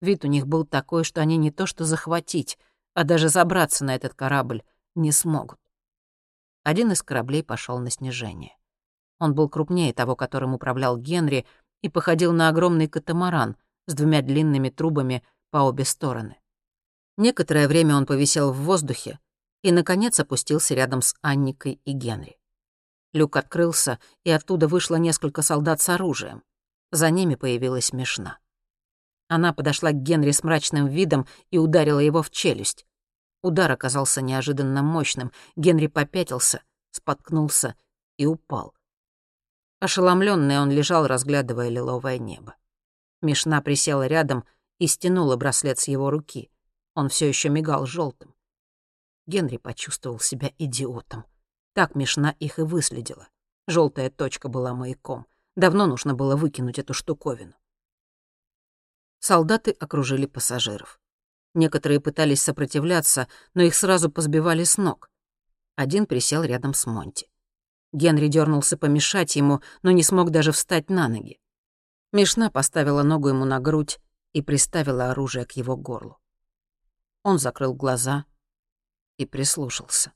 Вид 0.00 0.24
у 0.24 0.28
них 0.28 0.46
был 0.46 0.64
такой, 0.64 1.04
что 1.04 1.20
они 1.20 1.36
не 1.36 1.50
то 1.50 1.66
что 1.66 1.84
захватить, 1.84 2.58
а 2.94 3.04
даже 3.04 3.28
забраться 3.28 3.84
на 3.84 3.94
этот 3.94 4.14
корабль 4.14 4.62
не 4.94 5.12
смогут. 5.12 5.58
Один 6.62 6.92
из 6.92 7.02
кораблей 7.02 7.42
пошел 7.42 7.78
на 7.78 7.90
снижение. 7.90 8.56
Он 9.18 9.34
был 9.34 9.48
крупнее 9.48 9.92
того, 9.94 10.16
которым 10.16 10.54
управлял 10.54 10.96
Генри, 10.96 11.46
и 11.82 11.88
походил 11.88 12.32
на 12.32 12.48
огромный 12.48 12.88
катамаран 12.88 13.56
с 13.86 13.94
двумя 13.94 14.22
длинными 14.22 14.70
трубами 14.70 15.22
по 15.50 15.58
обе 15.58 15.84
стороны. 15.84 16.40
Некоторое 17.16 17.68
время 17.68 17.96
он 17.96 18.06
повисел 18.06 18.52
в 18.52 18.56
воздухе 18.56 19.20
и, 19.62 19.72
наконец, 19.72 20.18
опустился 20.18 20.74
рядом 20.74 21.02
с 21.02 21.14
Анникой 21.22 21.80
и 21.84 21.92
Генри. 21.92 22.38
Люк 23.12 23.36
открылся, 23.36 23.98
и 24.24 24.30
оттуда 24.30 24.68
вышло 24.68 24.96
несколько 24.96 25.42
солдат 25.42 25.80
с 25.80 25.88
оружием. 25.88 26.42
За 26.92 27.10
ними 27.10 27.34
появилась 27.34 27.92
Мишна. 27.92 28.38
Она 29.28 29.52
подошла 29.52 29.90
к 29.90 30.02
Генри 30.02 30.30
с 30.30 30.44
мрачным 30.44 30.86
видом 30.86 31.26
и 31.50 31.58
ударила 31.58 31.98
его 31.98 32.22
в 32.22 32.30
челюсть. 32.30 32.86
Удар 33.42 33.70
оказался 33.70 34.22
неожиданно 34.22 34.82
мощным. 34.82 35.32
Генри 35.56 35.88
попятился, 35.88 36.62
споткнулся 36.90 37.74
и 38.16 38.26
упал. 38.26 38.74
Ошеломленный 39.80 40.58
он 40.58 40.70
лежал, 40.70 41.06
разглядывая 41.06 41.68
лиловое 41.68 42.18
небо. 42.18 42.56
Мишна 43.20 43.60
присела 43.60 44.06
рядом 44.06 44.44
и 44.78 44.86
стянула 44.86 45.36
браслет 45.36 45.78
с 45.78 45.88
его 45.88 46.10
руки. 46.10 46.50
Он 46.94 47.08
все 47.08 47.28
еще 47.28 47.48
мигал 47.48 47.86
желтым. 47.86 48.34
Генри 49.26 49.56
почувствовал 49.56 50.20
себя 50.20 50.52
идиотом. 50.58 51.24
Так 51.74 51.94
Мишна 51.94 52.34
их 52.38 52.58
и 52.58 52.62
выследила. 52.62 53.28
Желтая 53.66 54.08
точка 54.08 54.48
была 54.48 54.72
маяком. 54.72 55.26
Давно 55.56 55.86
нужно 55.86 56.14
было 56.14 56.36
выкинуть 56.36 56.78
эту 56.78 56.94
штуковину. 56.94 57.54
Солдаты 59.18 59.70
окружили 59.72 60.26
пассажиров. 60.26 61.00
Некоторые 61.54 62.00
пытались 62.00 62.42
сопротивляться, 62.42 63.28
но 63.54 63.62
их 63.62 63.74
сразу 63.74 64.10
позбивали 64.10 64.64
с 64.64 64.76
ног. 64.76 65.10
Один 65.74 66.06
присел 66.06 66.42
рядом 66.42 66.74
с 66.74 66.86
Монти. 66.86 67.30
Генри 67.92 68.28
дернулся 68.28 68.76
помешать 68.76 69.36
ему, 69.36 69.62
но 69.82 69.90
не 69.90 70.02
смог 70.02 70.30
даже 70.30 70.52
встать 70.52 70.90
на 70.90 71.08
ноги. 71.08 71.40
Мишна 72.12 72.50
поставила 72.50 73.02
ногу 73.02 73.28
ему 73.28 73.44
на 73.44 73.58
грудь 73.58 73.98
и 74.32 74.42
приставила 74.42 75.10
оружие 75.10 75.46
к 75.46 75.52
его 75.52 75.76
горлу. 75.76 76.18
Он 77.22 77.38
закрыл 77.38 77.74
глаза 77.74 78.26
и 79.16 79.24
прислушался. 79.24 80.12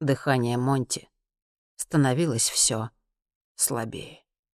Дыхание 0.00 0.58
Монти 0.58 1.08
становилось 1.76 2.50
все 2.50 2.90
слабее. 3.54 4.25